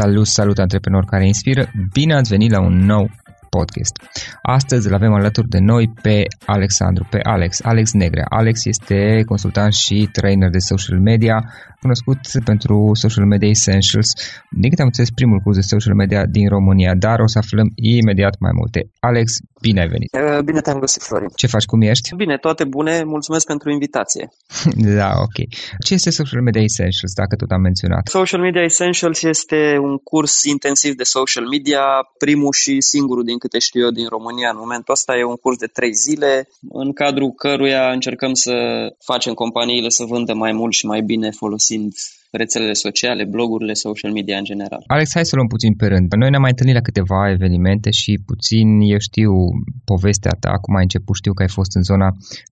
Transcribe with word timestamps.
Salut, 0.00 0.26
salut 0.26 0.58
antreprenori 0.58 1.06
care 1.06 1.26
inspiră! 1.26 1.70
Bine 1.92 2.14
ați 2.14 2.30
venit 2.30 2.50
la 2.50 2.60
un 2.60 2.76
nou 2.76 3.10
podcast. 3.56 3.94
Astăzi 4.42 4.86
îl 4.88 4.94
avem 4.94 5.12
alături 5.12 5.48
de 5.48 5.58
noi 5.58 5.92
pe 6.02 6.16
Alexandru, 6.46 7.06
pe 7.10 7.18
Alex, 7.22 7.52
Alex 7.62 7.92
Negrea. 7.92 8.26
Alex 8.28 8.64
este 8.64 9.22
consultant 9.26 9.72
și 9.72 10.08
trainer 10.12 10.50
de 10.50 10.58
social 10.58 10.98
media, 11.00 11.36
cunoscut 11.80 12.18
pentru 12.44 12.90
Social 12.92 13.26
Media 13.26 13.48
Essentials. 13.48 14.08
Din 14.60 14.68
câte 14.68 14.80
am 14.80 14.90
înțeles, 14.92 15.10
primul 15.10 15.38
curs 15.38 15.56
de 15.56 15.70
social 15.74 15.94
media 15.94 16.22
din 16.26 16.48
România, 16.48 16.94
dar 16.94 17.18
o 17.20 17.26
să 17.26 17.38
aflăm 17.38 17.68
imediat 17.74 18.34
mai 18.38 18.50
multe. 18.54 18.80
Alex, 19.00 19.26
bine 19.66 19.80
ai 19.80 19.88
venit! 19.88 20.10
Uh, 20.14 20.42
bine 20.48 20.60
te-am 20.60 20.78
găsit, 20.78 21.02
Florin! 21.02 21.30
Ce 21.34 21.46
faci, 21.46 21.64
cum 21.64 21.80
ești? 21.80 22.14
Bine, 22.22 22.36
toate 22.46 22.64
bune, 22.64 22.94
mulțumesc 23.04 23.46
pentru 23.46 23.70
invitație. 23.70 24.24
da, 25.00 25.10
ok. 25.26 25.36
Ce 25.86 25.94
este 25.94 26.10
Social 26.10 26.42
Media 26.42 26.62
Essentials, 26.62 27.12
dacă 27.14 27.34
tot 27.36 27.50
am 27.50 27.60
menționat? 27.60 28.04
Social 28.08 28.40
Media 28.40 28.62
Essentials 28.62 29.22
este 29.22 29.60
un 29.80 29.94
curs 30.10 30.34
intensiv 30.54 30.92
de 30.94 31.02
social 31.02 31.46
media, 31.54 31.82
primul 32.18 32.52
și 32.52 32.80
singurul 32.80 33.24
din 33.24 33.38
câte 33.38 33.58
știu 33.58 33.80
eu 33.80 33.90
din 33.90 34.08
România 34.08 34.48
în 34.50 34.58
momentul 34.58 34.94
ăsta. 34.96 35.16
E 35.16 35.24
un 35.24 35.36
curs 35.44 35.58
de 35.58 35.66
trei 35.66 35.94
zile, 35.94 36.48
în 36.70 36.92
cadrul 36.92 37.30
căruia 37.32 37.90
încercăm 37.90 38.34
să 38.34 38.54
facem 39.10 39.32
companiile 39.34 39.88
să 39.88 40.04
vândă 40.04 40.34
mai 40.34 40.52
mult 40.52 40.72
și 40.72 40.86
mai 40.86 41.00
bine 41.00 41.30
folosind 41.30 41.92
rețelele 42.42 42.72
sociale, 42.72 43.24
blogurile, 43.24 43.74
social 43.86 44.12
media 44.12 44.38
în 44.38 44.44
general. 44.44 44.82
Alex, 44.86 45.06
hai 45.14 45.30
să 45.30 45.36
luăm 45.36 45.46
puțin 45.46 45.72
pe 45.80 45.86
rând. 45.86 46.06
Noi 46.20 46.30
ne-am 46.30 46.44
mai 46.46 46.54
întâlnit 46.54 46.76
la 46.80 46.88
câteva 46.88 47.30
evenimente 47.36 47.90
și 48.00 48.12
puțin 48.30 48.66
eu 48.94 48.98
știu 49.08 49.32
povestea 49.92 50.34
ta, 50.40 50.52
cum 50.62 50.74
ai 50.74 50.86
început, 50.88 51.14
știu 51.16 51.32
că 51.32 51.42
ai 51.42 51.52
fost 51.58 51.72
în 51.78 51.82
zona 51.90 52.08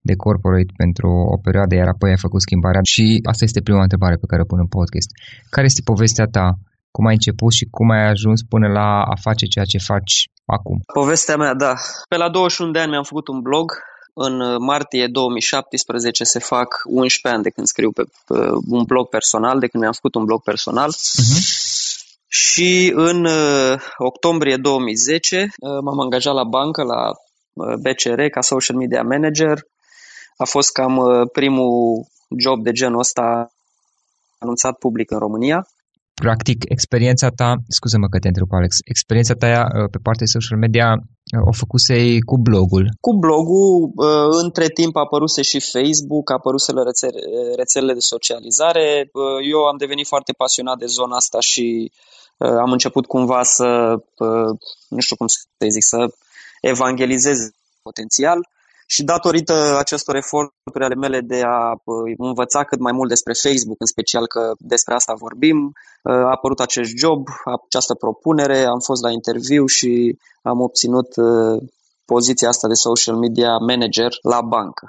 de 0.09 0.15
corporate 0.25 0.73
pentru 0.77 1.09
o 1.35 1.37
perioadă, 1.47 1.75
iar 1.75 1.89
apoi 1.89 2.11
ai 2.11 2.25
făcut 2.27 2.41
schimbarea 2.41 2.81
și 2.93 3.05
asta 3.31 3.45
este 3.45 3.61
prima 3.67 3.83
întrebare 3.83 4.17
pe 4.23 4.31
care 4.31 4.43
o 4.43 4.51
pun 4.53 4.59
în 4.65 4.71
podcast. 4.79 5.09
Care 5.55 5.67
este 5.67 5.83
povestea 5.91 6.27
ta 6.37 6.47
cum 6.95 7.07
ai 7.07 7.19
început 7.19 7.53
și 7.53 7.65
cum 7.77 7.91
ai 7.91 8.05
ajuns 8.15 8.41
până 8.53 8.69
la 8.79 8.89
a 9.15 9.17
face 9.27 9.45
ceea 9.47 9.65
ce 9.73 9.79
faci 9.79 10.15
acum? 10.57 10.77
Povestea 11.01 11.37
mea, 11.37 11.55
da. 11.55 11.75
Pe 12.09 12.17
la 12.17 12.29
21 12.31 12.71
de 12.71 12.79
ani 12.79 12.91
mi-am 12.91 13.09
făcut 13.13 13.29
un 13.29 13.41
blog. 13.41 13.67
În 14.15 14.63
martie 14.63 15.07
2017 15.07 16.25
se 16.25 16.39
fac 16.39 16.83
11 16.85 17.29
ani 17.29 17.43
de 17.43 17.51
când 17.51 17.67
scriu 17.67 17.91
pe, 17.91 18.03
pe 18.27 18.39
un 18.69 18.83
blog 18.85 19.09
personal, 19.09 19.59
de 19.59 19.67
când 19.67 19.83
mi-am 19.83 19.93
făcut 19.93 20.15
un 20.15 20.25
blog 20.25 20.43
personal. 20.43 20.91
Uh-huh. 20.91 21.71
Și 22.29 22.93
în 22.95 23.25
uh, 23.25 23.81
octombrie 23.97 24.57
2010 24.57 25.37
uh, 25.37 25.79
m-am 25.83 26.01
angajat 26.01 26.35
la 26.35 26.45
bancă, 26.45 26.83
la 26.83 27.11
uh, 27.53 27.75
BCR, 27.75 28.21
ca 28.21 28.41
social 28.41 28.77
media 28.77 29.03
manager. 29.03 29.59
A 30.37 30.45
fost 30.45 30.73
cam 30.73 30.97
uh, 30.97 31.29
primul 31.33 32.07
job 32.39 32.63
de 32.63 32.73
genul 32.73 32.99
ăsta 32.99 33.53
anunțat 34.39 34.79
public 34.79 35.11
în 35.11 35.19
România 35.19 35.67
practic, 36.25 36.59
experiența 36.77 37.29
ta, 37.41 37.51
scuză-mă 37.79 38.07
că 38.13 38.19
te 38.19 38.29
întreb, 38.33 38.49
Alex, 38.59 38.73
experiența 38.95 39.35
ta 39.43 39.49
uh, 39.49 39.89
pe 39.95 39.99
partea 40.07 40.27
de 40.27 40.35
social 40.37 40.59
media 40.65 40.89
uh, 40.97 41.51
o 41.51 41.53
făcusei 41.63 42.11
cu 42.31 42.37
blogul. 42.47 42.85
Cu 43.07 43.13
blogul, 43.25 43.71
uh, 44.07 44.29
între 44.45 44.67
timp 44.79 44.95
a 44.97 45.05
apăruse 45.07 45.43
și 45.51 45.59
Facebook, 45.75 46.27
a 46.31 46.39
apăruse 46.41 46.71
rețele, 46.89 47.21
rețelele 47.61 47.95
de 47.99 48.05
socializare. 48.15 48.87
Eu 49.55 49.61
am 49.71 49.77
devenit 49.85 50.07
foarte 50.13 50.33
pasionat 50.43 50.79
de 50.83 50.89
zona 50.99 51.17
asta 51.23 51.39
și 51.51 51.67
am 52.65 52.71
început 52.77 53.05
cumva 53.15 53.43
să, 53.43 53.69
nu 54.95 55.01
știu 55.05 55.17
cum 55.17 55.27
să 55.27 55.39
zic, 55.77 55.85
să 55.93 56.01
evangelizez 56.73 57.39
potențial 57.89 58.39
și 58.95 59.03
datorită 59.03 59.77
acestor 59.79 60.15
eforturi 60.17 60.85
ale 60.85 60.95
mele 60.95 61.21
de 61.21 61.41
a 61.45 61.59
învăța 62.17 62.65
cât 62.65 62.81
mai 62.87 62.93
mult 62.93 63.09
despre 63.09 63.33
Facebook, 63.33 63.81
în 63.81 63.87
special 63.87 64.27
că 64.27 64.53
despre 64.59 64.95
asta 64.95 65.15
vorbim, 65.27 65.73
a 66.03 66.31
apărut 66.37 66.61
acest 66.61 66.91
job, 66.97 67.21
această 67.67 67.95
propunere, 67.95 68.59
am 68.65 68.81
fost 68.89 69.03
la 69.03 69.11
interviu 69.11 69.67
și 69.67 70.19
am 70.43 70.61
obținut 70.61 71.09
poziția 72.05 72.49
asta 72.49 72.69
de 72.69 72.75
social 72.75 73.17
media 73.17 73.53
manager 73.57 74.13
la 74.23 74.41
bancă. 74.41 74.87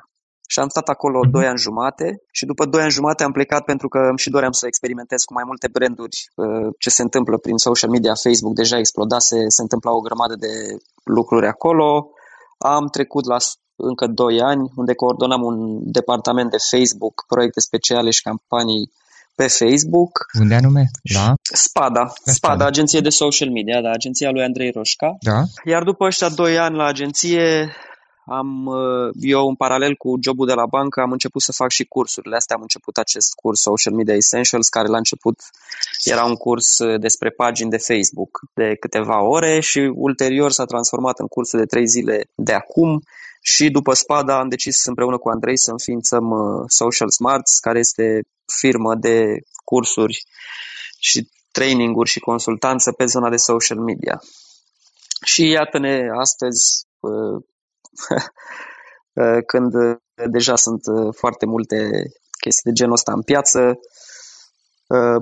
Și 0.48 0.60
am 0.60 0.68
stat 0.68 0.88
acolo 0.90 1.20
mm-hmm. 1.20 1.32
2 1.32 1.46
ani 1.46 1.66
jumate 1.68 2.08
și 2.32 2.46
după 2.46 2.66
2 2.66 2.82
ani 2.82 2.92
jumate 2.92 3.24
am 3.24 3.32
plecat 3.32 3.64
pentru 3.64 3.88
că 3.88 4.00
îmi 4.10 4.18
și 4.24 4.30
doream 4.30 4.52
să 4.52 4.68
experimentez 4.68 5.22
cu 5.24 5.34
mai 5.34 5.44
multe 5.46 5.68
branduri 5.76 6.18
ce 6.80 6.90
se 6.90 7.02
întâmplă 7.02 7.38
prin 7.38 7.58
social 7.58 7.90
media. 7.90 8.22
Facebook 8.24 8.56
deja 8.56 8.78
explodase, 8.78 9.38
se 9.48 9.62
întâmpla 9.62 9.92
o 9.92 10.06
grămadă 10.08 10.36
de 10.36 10.54
lucruri 11.04 11.48
acolo. 11.48 12.10
Am 12.58 12.88
trecut 12.88 13.26
la 13.26 13.38
încă 13.76 14.08
2 14.08 14.42
ani, 14.42 14.72
unde 14.76 14.94
coordonam 14.94 15.42
un 15.42 15.80
departament 15.92 16.50
de 16.52 16.58
Facebook, 16.72 17.26
proiecte 17.28 17.60
speciale 17.60 18.10
și 18.10 18.22
campanii 18.22 18.92
pe 19.36 19.48
Facebook. 19.48 20.12
Unde 20.40 20.56
anume? 20.56 20.84
Da? 21.14 21.34
Spada, 21.42 22.06
Spada, 22.08 22.32
Spada, 22.32 22.66
agenție 22.66 23.00
de 23.00 23.10
social 23.10 23.50
media, 23.50 23.82
da, 23.82 23.92
agenția 23.92 24.30
lui 24.32 24.44
Andrei 24.44 24.72
Roșca. 24.72 25.18
Da. 25.22 25.40
Iar 25.66 25.84
după 25.84 26.06
ăștia 26.06 26.30
2 26.30 26.58
ani 26.58 26.76
la 26.76 26.86
agenție, 26.86 27.76
am, 28.26 28.66
uh, 28.66 29.12
eu 29.22 29.48
în 29.48 29.56
paralel 29.56 29.96
cu 29.96 30.18
jobul 30.22 30.48
de 30.48 30.54
la 30.54 30.66
bancă 30.66 31.02
am 31.02 31.12
început 31.12 31.42
să 31.42 31.52
fac 31.52 31.70
și 31.70 31.84
cursurile 31.86 32.36
astea. 32.36 32.56
Am 32.56 32.62
început 32.62 32.98
acest 32.98 33.34
curs 33.34 33.60
Social 33.62 33.94
Media 33.94 34.16
Essentials, 34.16 34.68
care 34.68 34.88
la 34.88 34.98
început 34.98 35.40
era 36.04 36.26
un 36.26 36.36
curs 36.36 36.78
uh, 36.78 37.00
despre 37.00 37.30
pagini 37.30 37.70
de 37.70 37.78
Facebook 37.78 38.40
de 38.54 38.76
câteva 38.80 39.24
ore 39.24 39.60
și 39.60 39.92
ulterior 39.96 40.52
s-a 40.52 40.66
transformat 40.66 41.20
în 41.20 41.28
cursul 41.28 41.60
de 41.60 41.66
trei 41.66 41.88
zile 41.88 42.30
de 42.36 42.54
acum 42.54 43.02
și 43.42 43.70
după 43.70 43.94
Spada 43.94 44.40
am 44.40 44.50
decis 44.50 44.86
împreună 44.86 45.18
cu 45.18 45.30
Andrei 45.30 45.58
să 45.58 45.72
înființăm 45.72 46.30
uh, 46.30 46.64
Social 46.68 47.10
Smarts, 47.10 47.60
care 47.60 47.80
este 47.80 48.22
firmă 48.60 48.96
de 48.96 49.40
cursuri 49.66 50.24
și 51.00 51.30
traininguri 51.52 52.10
și 52.10 52.20
consultanță 52.20 52.92
pe 52.92 53.06
zona 53.06 53.30
de 53.30 53.36
social 53.36 53.78
media. 53.78 54.22
Și 55.26 55.50
iată-ne 55.50 56.08
astăzi, 56.20 56.86
uh, 57.00 57.12
uh, 57.12 57.44
când 59.52 59.74
deja 60.30 60.56
sunt 60.56 60.82
foarte 61.16 61.46
multe 61.46 61.90
chestii 62.40 62.70
de 62.70 62.72
genul 62.72 62.94
ăsta 62.94 63.14
în 63.14 63.22
piață, 63.22 63.80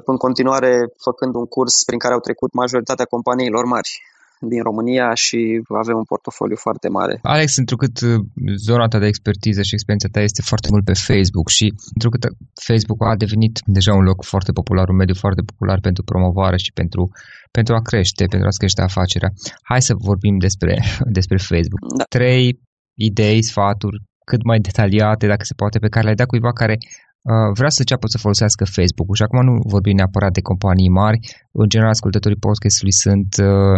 în 0.05 0.17
continuare 0.17 0.93
făcând 1.03 1.35
un 1.35 1.45
curs 1.45 1.83
prin 1.83 1.99
care 1.99 2.13
au 2.13 2.19
trecut 2.19 2.53
majoritatea 2.53 3.05
companiilor 3.05 3.65
mari 3.65 4.01
din 4.47 4.61
România 4.63 5.13
și 5.13 5.61
avem 5.83 5.97
un 5.97 6.03
portofoliu 6.03 6.55
foarte 6.55 6.87
mare. 6.89 7.19
Alex, 7.21 7.57
întrucât 7.57 8.01
uh, 8.01 8.19
zona 8.55 8.87
ta 8.87 8.99
de 8.99 9.05
expertiză 9.05 9.61
și 9.61 9.73
experiența 9.73 10.09
ta 10.11 10.21
este 10.21 10.41
foarte 10.41 10.67
mult 10.71 10.85
pe 10.85 10.93
Facebook 10.93 11.49
și 11.49 11.73
întrucât 11.93 12.23
Facebook 12.67 12.99
a 13.05 13.15
devenit 13.15 13.59
deja 13.65 13.93
un 13.93 14.03
loc 14.03 14.23
foarte 14.23 14.51
popular, 14.51 14.89
un 14.89 14.95
mediu 14.95 15.15
foarte 15.15 15.41
popular 15.41 15.79
pentru 15.79 16.03
promovare 16.03 16.57
și 16.57 16.71
pentru, 16.73 17.11
pentru 17.51 17.73
a 17.75 17.81
crește, 17.81 18.25
pentru 18.25 18.47
a 18.47 18.57
crește 18.57 18.81
afacerea. 18.81 19.29
Hai 19.61 19.81
să 19.81 19.93
vorbim 20.09 20.37
despre, 20.37 20.73
despre 21.17 21.37
Facebook. 21.37 21.81
Da. 21.97 22.03
Trei 22.03 22.59
idei, 22.93 23.43
sfaturi, 23.43 24.03
cât 24.25 24.43
mai 24.43 24.59
detaliate, 24.59 25.27
dacă 25.27 25.43
se 25.43 25.53
poate, 25.53 25.79
pe 25.79 25.87
care 25.89 26.03
le-ai 26.03 26.15
dat 26.15 26.27
cuiva 26.27 26.53
care 26.53 26.77
Uh, 26.77 27.10
vrea 27.59 27.69
să 27.75 27.79
înceapă 27.79 28.07
să 28.07 28.17
folosească 28.25 28.63
Facebook-ul 28.77 29.15
și 29.15 29.23
acum 29.23 29.39
nu 29.49 29.53
vorbim 29.73 29.95
neapărat 29.95 30.31
de 30.37 30.41
companii 30.41 30.97
mari, 31.01 31.19
în 31.51 31.69
general 31.69 31.91
ascultătorii 31.91 32.45
podcastului 32.47 32.95
sunt 33.05 33.31
uh, 33.49 33.77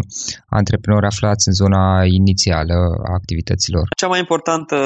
antreprenori 0.59 1.05
aflați 1.05 1.47
în 1.47 1.53
zona 1.61 1.83
inițială 2.19 2.77
a 3.09 3.11
activităților. 3.19 3.85
Cea 4.01 4.07
mai 4.13 4.19
importantă, 4.25 4.77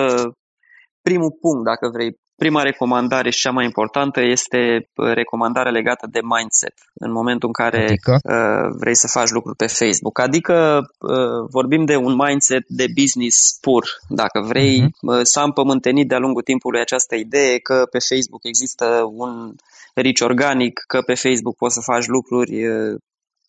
primul 1.07 1.31
punct, 1.41 1.63
dacă 1.71 1.85
vrei, 1.95 2.11
Prima 2.37 2.61
recomandare 2.61 3.29
și 3.29 3.39
cea 3.39 3.51
mai 3.51 3.65
importantă 3.65 4.21
este 4.21 4.59
uh, 4.95 5.13
recomandarea 5.13 5.71
legată 5.71 6.07
de 6.11 6.19
mindset 6.23 6.73
în 6.93 7.11
momentul 7.11 7.47
în 7.47 7.53
care 7.53 7.83
adică? 7.83 8.11
uh, 8.23 8.75
vrei 8.79 8.95
să 8.95 9.07
faci 9.07 9.29
lucruri 9.29 9.55
pe 9.55 9.67
Facebook. 9.67 10.19
Adică 10.19 10.55
uh, 10.99 11.49
vorbim 11.49 11.85
de 11.85 11.95
un 11.95 12.15
mindset 12.15 12.63
de 12.67 12.85
business 13.01 13.57
pur. 13.61 13.83
Dacă 14.09 14.41
vrei 14.41 14.83
uh-huh. 14.83 15.21
să 15.21 15.39
am 15.39 15.51
pământenit 15.51 16.07
de-a 16.07 16.17
lungul 16.17 16.41
timpului 16.41 16.79
această 16.79 17.15
idee 17.15 17.57
că 17.57 17.87
pe 17.91 17.99
Facebook 18.09 18.43
există 18.43 18.85
un 19.23 19.53
reach 19.93 20.21
organic, 20.21 20.83
că 20.87 21.01
pe 21.01 21.13
Facebook 21.13 21.55
poți 21.55 21.73
să 21.73 21.81
faci 21.91 22.05
lucruri 22.05 22.67
uh, 22.67 22.95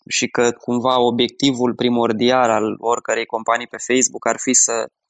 și 0.08 0.26
că 0.26 0.50
cumva 0.50 1.00
obiectivul 1.00 1.74
primordial 1.74 2.50
al 2.50 2.76
oricărei 2.78 3.26
companii 3.26 3.66
pe 3.66 3.84
Facebook 3.88 4.26
ar 4.26 4.36
fi 4.38 4.52
să 4.52 4.72
Uh, 4.82 5.07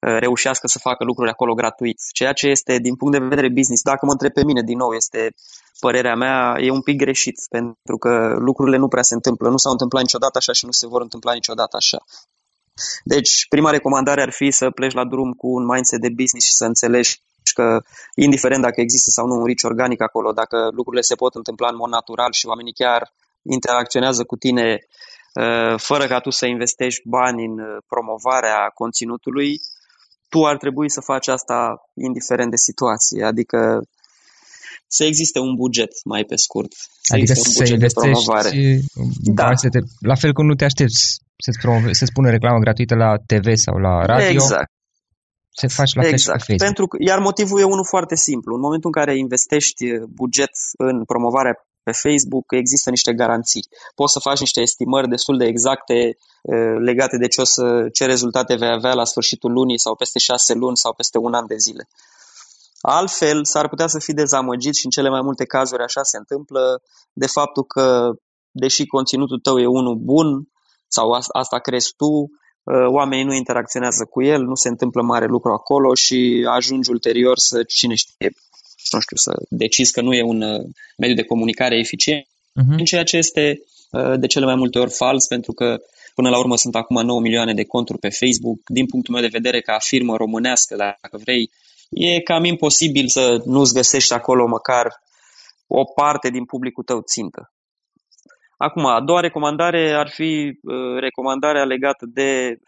reușească 0.00 0.66
să 0.66 0.78
facă 0.78 1.04
lucruri 1.04 1.30
acolo 1.30 1.54
gratuit. 1.54 1.98
Ceea 2.12 2.32
ce 2.32 2.46
este, 2.46 2.78
din 2.78 2.94
punct 2.96 3.18
de 3.18 3.24
vedere 3.24 3.48
business, 3.48 3.82
dacă 3.82 4.06
mă 4.06 4.12
întreb 4.12 4.32
pe 4.32 4.44
mine, 4.44 4.62
din 4.62 4.76
nou, 4.76 4.92
este 4.92 5.34
părerea 5.80 6.14
mea, 6.14 6.56
e 6.58 6.70
un 6.70 6.82
pic 6.82 6.96
greșit, 6.96 7.36
pentru 7.50 7.96
că 7.98 8.36
lucrurile 8.38 8.76
nu 8.76 8.88
prea 8.88 9.02
se 9.02 9.14
întâmplă, 9.14 9.48
nu 9.48 9.56
s-au 9.56 9.72
întâmplat 9.72 10.02
niciodată 10.02 10.38
așa 10.38 10.52
și 10.52 10.64
nu 10.64 10.70
se 10.70 10.86
vor 10.86 11.00
întâmpla 11.00 11.32
niciodată 11.32 11.76
așa. 11.76 11.98
Deci, 13.04 13.46
prima 13.48 13.70
recomandare 13.70 14.22
ar 14.22 14.30
fi 14.30 14.50
să 14.50 14.70
pleci 14.70 14.94
la 14.94 15.04
drum 15.04 15.32
cu 15.32 15.48
un 15.48 15.64
mindset 15.64 16.00
de 16.00 16.08
business 16.08 16.46
și 16.46 16.54
să 16.54 16.64
înțelegi 16.64 17.20
că, 17.54 17.82
indiferent 18.14 18.62
dacă 18.62 18.80
există 18.80 19.10
sau 19.10 19.26
nu 19.26 19.34
un 19.34 19.44
rici 19.44 19.62
organic 19.62 20.00
acolo, 20.02 20.32
dacă 20.32 20.70
lucrurile 20.72 21.02
se 21.02 21.14
pot 21.14 21.34
întâmpla 21.34 21.68
în 21.68 21.76
mod 21.76 21.90
natural 21.90 22.32
și 22.32 22.46
oamenii 22.46 22.72
chiar 22.72 23.12
interacționează 23.42 24.24
cu 24.24 24.36
tine 24.36 24.78
uh, 25.34 25.74
fără 25.76 26.06
ca 26.06 26.18
tu 26.20 26.30
să 26.30 26.46
investești 26.46 27.08
bani 27.08 27.44
în 27.44 27.58
uh, 27.58 27.76
promovarea 27.88 28.70
conținutului, 28.74 29.60
tu 30.28 30.44
ar 30.44 30.56
trebui 30.56 30.90
să 30.90 31.00
faci 31.00 31.28
asta 31.28 31.58
indiferent 31.94 32.50
de 32.50 32.56
situație. 32.56 33.24
Adică 33.24 33.58
să 34.86 35.04
existe 35.04 35.38
un 35.38 35.54
buget 35.54 35.92
mai 36.04 36.24
pe 36.24 36.36
scurt. 36.36 36.72
Să 37.00 37.14
adică 37.14 37.32
un 37.36 37.66
să 37.66 37.72
investești 37.72 38.24
da. 39.22 39.52
Te, 39.52 39.78
la 40.00 40.14
fel 40.14 40.32
cum 40.32 40.46
nu 40.46 40.54
te 40.54 40.64
aștepți 40.64 41.20
să-ți, 41.44 41.58
promove, 41.58 41.92
să 41.92 42.04
spună 42.04 42.30
reclamă 42.30 42.58
gratuită 42.58 42.94
la 42.94 43.10
TV 43.30 43.46
sau 43.54 43.76
la 43.86 43.94
radio. 44.12 44.42
Exact. 44.42 44.70
Se 45.60 45.66
faci 45.66 45.94
la 45.94 46.02
exact. 46.06 46.14
fel 46.14 46.36
pe 46.36 46.44
Facebook. 46.44 46.68
Pentru, 46.68 46.84
iar 47.10 47.18
motivul 47.18 47.60
e 47.60 47.74
unul 47.74 47.86
foarte 47.94 48.16
simplu. 48.16 48.54
În 48.54 48.60
momentul 48.60 48.90
în 48.92 48.96
care 49.00 49.18
investești 49.18 49.84
buget 50.20 50.54
în 50.88 51.04
promovarea 51.04 51.54
pe 51.82 51.92
Facebook 51.92 52.52
există 52.52 52.90
niște 52.90 53.12
garanții. 53.14 53.68
Poți 53.94 54.12
să 54.12 54.18
faci 54.18 54.40
niște 54.40 54.60
estimări 54.60 55.08
destul 55.08 55.38
de 55.38 55.44
exacte 55.44 56.18
legate 56.78 57.16
de 57.16 57.26
ce, 57.26 57.40
o 57.40 57.44
să, 57.44 57.88
ce 57.92 58.04
rezultate 58.04 58.54
vei 58.54 58.72
avea 58.72 58.94
la 58.94 59.04
sfârșitul 59.04 59.52
lunii 59.52 59.78
sau 59.78 59.94
peste 59.94 60.18
șase 60.18 60.54
luni 60.54 60.76
sau 60.76 60.92
peste 60.92 61.18
un 61.18 61.34
an 61.34 61.46
de 61.46 61.56
zile. 61.56 61.88
Altfel, 62.80 63.44
s-ar 63.44 63.68
putea 63.68 63.86
să 63.86 63.98
fii 63.98 64.14
dezamăgit 64.14 64.74
și 64.74 64.84
în 64.84 64.90
cele 64.90 65.08
mai 65.08 65.20
multe 65.22 65.44
cazuri 65.44 65.82
așa 65.82 66.02
se 66.02 66.16
întâmplă 66.16 66.82
de 67.12 67.26
faptul 67.26 67.64
că, 67.64 68.10
deși 68.50 68.86
conținutul 68.86 69.38
tău 69.38 69.58
e 69.58 69.66
unul 69.66 69.94
bun 69.94 70.48
sau 70.88 71.10
asta 71.32 71.58
crezi 71.58 71.94
tu, 71.96 72.10
oamenii 72.92 73.24
nu 73.24 73.34
interacționează 73.34 74.04
cu 74.04 74.22
el, 74.22 74.42
nu 74.42 74.54
se 74.54 74.68
întâmplă 74.68 75.02
mare 75.02 75.26
lucru 75.26 75.52
acolo 75.52 75.94
și 75.94 76.46
ajungi 76.50 76.90
ulterior 76.90 77.38
să, 77.38 77.62
cine 77.62 77.94
știe, 77.94 78.32
nu 78.90 79.00
știu, 79.00 79.16
să 79.16 79.32
decizi 79.48 79.92
că 79.92 80.00
nu 80.00 80.12
e 80.14 80.22
un 80.22 80.42
uh, 80.42 80.64
mediu 80.96 81.14
de 81.14 81.22
comunicare 81.22 81.78
eficient, 81.78 82.24
uh-huh. 82.24 82.84
ceea 82.84 83.04
ce 83.04 83.16
este 83.16 83.62
uh, 83.90 84.18
de 84.18 84.26
cele 84.26 84.44
mai 84.44 84.54
multe 84.54 84.78
ori 84.78 84.90
fals, 84.90 85.26
pentru 85.26 85.52
că 85.52 85.76
până 86.14 86.28
la 86.28 86.38
urmă 86.38 86.56
sunt 86.56 86.74
acum 86.74 87.04
9 87.04 87.20
milioane 87.20 87.54
de 87.54 87.64
conturi 87.64 87.98
pe 87.98 88.08
Facebook. 88.08 88.58
Din 88.66 88.86
punctul 88.86 89.14
meu 89.14 89.22
de 89.22 89.36
vedere, 89.38 89.60
ca 89.60 89.76
firmă 89.78 90.16
românească, 90.16 90.76
dacă 90.76 91.18
vrei, 91.24 91.50
e 91.90 92.20
cam 92.20 92.44
imposibil 92.44 93.08
să 93.08 93.42
nu-ți 93.44 93.74
găsești 93.74 94.12
acolo 94.12 94.46
măcar 94.46 94.86
o 95.66 95.84
parte 95.84 96.30
din 96.30 96.44
publicul 96.44 96.84
tău 96.84 97.00
țintă. 97.00 97.52
Acum, 98.56 98.86
a 98.86 99.00
doua 99.04 99.20
recomandare 99.20 99.92
ar 99.92 100.08
fi 100.08 100.58
uh, 100.62 100.98
recomandarea 101.00 101.64
legată 101.64 102.06
de 102.08 102.58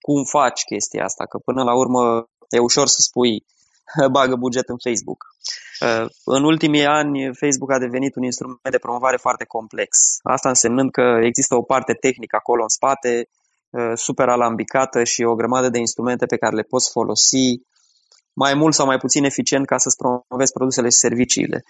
cum 0.00 0.24
faci 0.24 0.62
chestia 0.62 1.04
asta, 1.04 1.24
că 1.26 1.38
până 1.38 1.62
la 1.62 1.74
urmă 1.76 2.28
e 2.48 2.58
ușor 2.58 2.86
să 2.86 3.00
spui 3.00 3.44
bagă 4.16 4.36
buget 4.36 4.68
în 4.68 4.78
Facebook. 4.86 5.20
Uh, 5.80 6.06
în 6.24 6.44
ultimii 6.44 6.86
ani, 6.86 7.34
Facebook 7.40 7.72
a 7.72 7.78
devenit 7.78 8.16
un 8.16 8.22
instrument 8.22 8.70
de 8.70 8.78
promovare 8.78 9.16
foarte 9.16 9.44
complex. 9.44 9.88
Asta 10.22 10.48
însemnând 10.48 10.90
că 10.90 11.18
există 11.22 11.54
o 11.54 11.62
parte 11.62 11.92
tehnică 11.92 12.36
acolo 12.36 12.62
în 12.62 12.68
spate, 12.68 13.28
uh, 13.70 13.92
super 13.94 14.28
alambicată 14.28 15.04
și 15.04 15.22
o 15.22 15.34
grămadă 15.34 15.68
de 15.68 15.78
instrumente 15.78 16.26
pe 16.26 16.36
care 16.36 16.54
le 16.54 16.62
poți 16.62 16.90
folosi 16.90 17.46
mai 18.32 18.54
mult 18.54 18.74
sau 18.74 18.86
mai 18.86 18.98
puțin 18.98 19.24
eficient 19.24 19.66
ca 19.66 19.76
să-ți 19.76 19.96
promovezi 19.96 20.52
produsele 20.52 20.88
și 20.88 21.04
serviciile. 21.06 21.64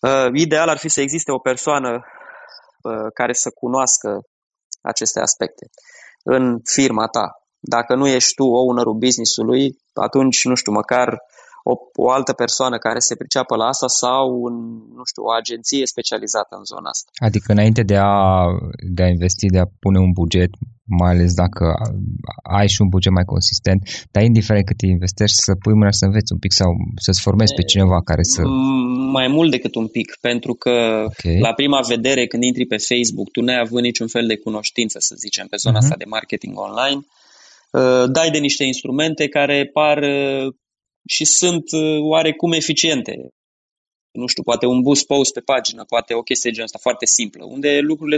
Uh, 0.00 0.28
ideal 0.32 0.68
ar 0.68 0.78
fi 0.78 0.88
să 0.88 1.00
existe 1.00 1.32
o 1.32 1.38
persoană 1.38 2.04
care 3.14 3.32
să 3.32 3.50
cunoască 3.50 4.20
aceste 4.82 5.20
aspecte 5.20 5.66
în 6.22 6.60
firma 6.64 7.06
ta. 7.06 7.26
Dacă 7.76 7.92
nu 7.94 8.06
ești 8.06 8.34
tu 8.34 8.44
ownerul 8.44 9.00
business-ului, 9.04 9.62
atunci, 10.06 10.44
nu 10.44 10.54
știu, 10.54 10.72
măcar 10.72 11.08
o, 11.70 11.74
o 12.04 12.10
altă 12.16 12.32
persoană 12.32 12.76
care 12.86 12.98
se 13.08 13.14
priceapă 13.20 13.54
la 13.56 13.66
asta 13.72 13.88
sau, 14.02 14.24
un, 14.46 14.54
nu 14.98 15.04
știu, 15.10 15.22
o 15.28 15.32
agenție 15.40 15.92
specializată 15.94 16.52
în 16.60 16.64
zona 16.72 16.88
asta. 16.94 17.08
Adică 17.28 17.48
înainte 17.52 17.82
de 17.92 17.98
a, 18.12 18.16
de 18.96 19.02
a 19.02 19.12
investi, 19.16 19.54
de 19.56 19.60
a 19.62 19.72
pune 19.82 19.98
un 20.06 20.12
buget, 20.20 20.52
mai 21.00 21.10
ales 21.14 21.32
dacă 21.42 21.64
ai 22.58 22.68
și 22.74 22.80
un 22.84 22.88
buget 22.94 23.12
mai 23.18 23.30
consistent, 23.34 23.80
dar 24.12 24.22
indiferent 24.22 24.66
cât 24.66 24.80
investești, 24.80 25.38
să 25.46 25.52
pui 25.62 25.74
mâna 25.80 25.92
să 26.00 26.04
înveți 26.04 26.32
un 26.34 26.38
pic 26.44 26.52
sau 26.60 26.70
să-ți 27.04 27.24
formezi 27.26 27.54
pe 27.58 27.68
cineva 27.72 27.98
care 28.10 28.22
să... 28.34 28.40
Mai 29.18 29.28
mult 29.36 29.50
decât 29.50 29.74
un 29.82 29.88
pic, 29.96 30.08
pentru 30.28 30.52
că 30.62 30.76
okay. 31.04 31.38
la 31.46 31.52
prima 31.60 31.80
vedere 31.94 32.26
când 32.26 32.42
intri 32.42 32.66
pe 32.72 32.84
Facebook, 32.90 33.28
tu 33.30 33.40
n-ai 33.40 33.60
avut 33.64 33.82
niciun 33.82 34.08
fel 34.14 34.26
de 34.26 34.36
cunoștință, 34.36 34.96
să 35.00 35.14
zicem, 35.24 35.46
pe 35.46 35.56
zona 35.56 35.74
uh-huh. 35.74 35.82
asta 35.82 35.96
de 36.02 36.04
marketing 36.16 36.54
online, 36.66 37.00
uh, 37.02 37.17
dai 38.06 38.30
de 38.30 38.38
niște 38.38 38.64
instrumente 38.64 39.28
care 39.28 39.70
par 39.72 39.98
uh, 40.02 40.54
și 41.08 41.24
sunt 41.24 41.72
uh, 41.72 41.98
oarecum 42.00 42.52
eficiente. 42.52 43.28
Nu 44.10 44.26
știu, 44.26 44.42
poate 44.42 44.66
un 44.66 44.80
boost 44.80 45.06
post 45.06 45.32
pe 45.32 45.40
pagină, 45.40 45.84
poate 45.84 46.14
o 46.14 46.22
chestie 46.22 46.50
genul 46.50 46.64
asta 46.64 46.78
foarte 46.80 47.06
simplă, 47.06 47.44
unde 47.44 47.78
lucrurile 47.78 48.16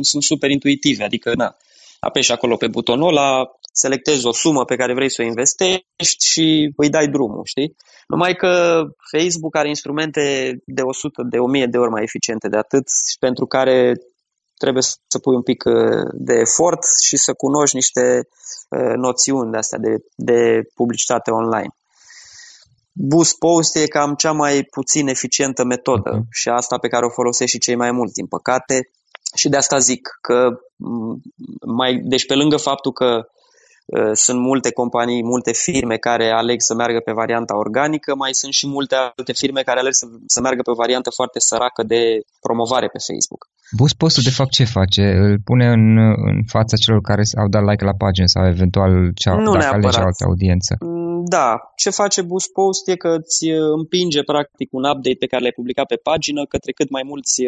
sunt 0.00 0.22
super 0.22 0.50
intuitive, 0.50 1.04
adică 1.04 1.34
na, 1.34 1.56
apeși 2.00 2.32
acolo 2.32 2.56
pe 2.56 2.68
butonul 2.68 3.08
ăla, 3.08 3.50
selectezi 3.72 4.26
o 4.26 4.32
sumă 4.32 4.64
pe 4.64 4.76
care 4.76 4.94
vrei 4.94 5.10
să 5.10 5.22
o 5.22 5.24
investești 5.24 6.26
și 6.32 6.72
îi 6.76 6.88
dai 6.88 7.08
drumul, 7.08 7.44
știi? 7.44 7.76
Numai 8.08 8.34
că 8.34 8.82
Facebook 9.10 9.56
are 9.56 9.68
instrumente 9.68 10.56
de 10.66 10.82
100, 10.82 11.22
de 11.30 11.38
1000 11.38 11.66
de 11.66 11.78
ori 11.78 11.90
mai 11.90 12.02
eficiente 12.02 12.48
de 12.48 12.56
atât 12.56 12.88
și 13.10 13.18
pentru 13.18 13.46
care 13.46 13.92
trebuie 14.62 14.82
să 14.82 15.18
pui 15.22 15.34
un 15.34 15.42
pic 15.42 15.64
uh, 15.64 16.06
de 16.12 16.34
efort 16.46 16.82
și 17.06 17.16
să 17.16 17.32
cunoști 17.32 17.76
niște 17.76 18.04
uh, 18.68 18.94
noțiuni 18.96 19.50
de 19.50 19.56
astea 19.56 19.78
de, 19.78 19.92
de 20.30 20.40
publicitate 20.74 21.30
online. 21.30 21.72
Boost 22.92 23.38
Post 23.38 23.76
e 23.76 23.86
cam 23.86 24.14
cea 24.14 24.32
mai 24.32 24.62
puțin 24.76 25.08
eficientă 25.08 25.64
metodă 25.64 26.12
uh-huh. 26.14 26.28
și 26.30 26.48
asta 26.48 26.78
pe 26.78 26.88
care 26.88 27.04
o 27.04 27.16
folosesc 27.18 27.50
și 27.50 27.64
cei 27.66 27.74
mai 27.74 27.92
mulți, 27.92 28.14
din 28.14 28.26
păcate. 28.26 28.90
Și 29.34 29.48
de 29.48 29.56
asta 29.56 29.78
zic 29.78 30.18
că, 30.20 30.48
mai, 31.66 32.00
deci 32.12 32.26
pe 32.26 32.34
lângă 32.34 32.56
faptul 32.56 32.92
că 32.92 33.10
uh, 33.14 33.41
sunt 34.12 34.38
multe 34.40 34.70
companii, 34.72 35.22
multe 35.22 35.52
firme 35.52 35.96
care 35.96 36.30
aleg 36.30 36.60
să 36.60 36.74
meargă 36.74 37.00
pe 37.04 37.12
varianta 37.12 37.56
organică, 37.56 38.14
mai 38.14 38.32
sunt 38.40 38.52
și 38.52 38.66
multe 38.68 38.94
alte 38.94 39.32
firme 39.32 39.62
care 39.62 39.78
aleg 39.80 39.92
să, 39.92 40.06
să 40.26 40.40
meargă 40.40 40.62
pe 40.62 40.70
o 40.70 40.80
variantă 40.82 41.10
foarte 41.10 41.38
săracă 41.40 41.82
de 41.82 42.02
promovare 42.40 42.88
pe 42.94 43.00
Facebook. 43.08 43.42
Boost 43.78 43.96
postul 44.02 44.22
de 44.22 44.36
fapt 44.38 44.52
ce 44.58 44.64
face? 44.78 45.02
Îl 45.24 45.34
pune 45.48 45.66
în, 45.76 45.84
în 46.30 46.38
fața 46.54 46.76
celor 46.76 47.00
care 47.00 47.22
au 47.42 47.48
dat 47.54 47.64
like 47.70 47.84
la 47.84 47.96
pagină 48.02 48.26
sau 48.34 48.42
eventual 48.46 48.92
cea, 49.14 49.34
nu 49.34 49.52
dacă 49.52 49.74
alege 49.74 49.98
altă 50.08 50.24
audiență? 50.30 50.72
Da, 51.24 51.72
ce 51.76 51.90
face 51.90 52.22
Boost 52.22 52.52
Post 52.52 52.88
e 52.88 52.96
că 52.96 53.08
îți 53.08 53.44
împinge 53.78 54.22
practic 54.22 54.68
un 54.72 54.84
update 54.84 55.16
pe 55.18 55.26
care 55.26 55.42
l-ai 55.42 55.58
publicat 55.58 55.86
pe 55.86 55.96
pagină 55.96 56.46
către 56.46 56.72
cât 56.72 56.90
mai 56.90 57.02
mulți 57.04 57.42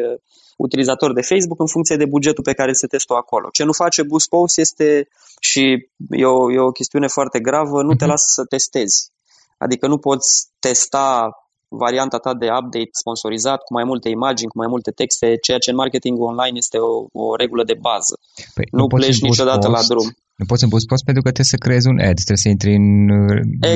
utilizatori 0.56 1.14
de 1.14 1.28
Facebook 1.30 1.60
în 1.60 1.66
funcție 1.66 1.96
de 1.96 2.06
bugetul 2.06 2.44
pe 2.44 2.52
care 2.52 2.72
se 2.72 2.86
testă 2.86 3.14
acolo. 3.14 3.48
Ce 3.52 3.64
nu 3.64 3.72
face 3.72 4.02
Boost 4.02 4.28
Post 4.28 4.58
este, 4.58 5.08
și 5.40 5.62
e 6.10 6.24
o, 6.24 6.52
e 6.52 6.58
o 6.58 6.70
chestiune 6.70 7.06
foarte 7.06 7.40
gravă, 7.40 7.82
nu 7.82 7.94
te 7.94 8.04
mhm. 8.04 8.12
lasă 8.12 8.26
să 8.36 8.44
testezi. 8.44 9.12
Adică 9.58 9.86
nu 9.86 9.98
poți 9.98 10.48
testa 10.58 11.30
varianta 11.68 12.18
ta 12.18 12.32
de 12.34 12.48
update 12.58 12.94
sponsorizat 13.02 13.60
cu 13.66 13.72
mai 13.78 13.84
multe 13.84 14.08
imagini, 14.08 14.50
cu 14.50 14.58
mai 14.58 14.70
multe 14.74 14.90
texte, 14.90 15.26
ceea 15.46 15.58
ce 15.58 15.70
în 15.70 15.76
marketing 15.76 16.20
online 16.20 16.56
este 16.64 16.78
o, 16.78 16.92
o 17.24 17.36
regulă 17.42 17.64
de 17.64 17.76
bază. 17.88 18.14
Păi, 18.54 18.66
nu, 18.70 18.78
nu 18.78 18.86
pleci 18.86 19.20
niciodată 19.20 19.66
post, 19.66 19.76
la 19.76 19.82
drum. 19.94 20.08
Nu 20.40 20.44
poți 20.50 20.60
să 20.60 20.66
boost 20.66 20.86
post 20.86 21.04
pentru 21.04 21.22
că 21.22 21.30
trebuie 21.30 21.54
să 21.54 21.64
creezi 21.64 21.88
un 21.92 21.98
ad, 22.08 22.18
trebuie 22.28 22.44
să 22.46 22.48
intri 22.48 22.74
în... 22.74 22.88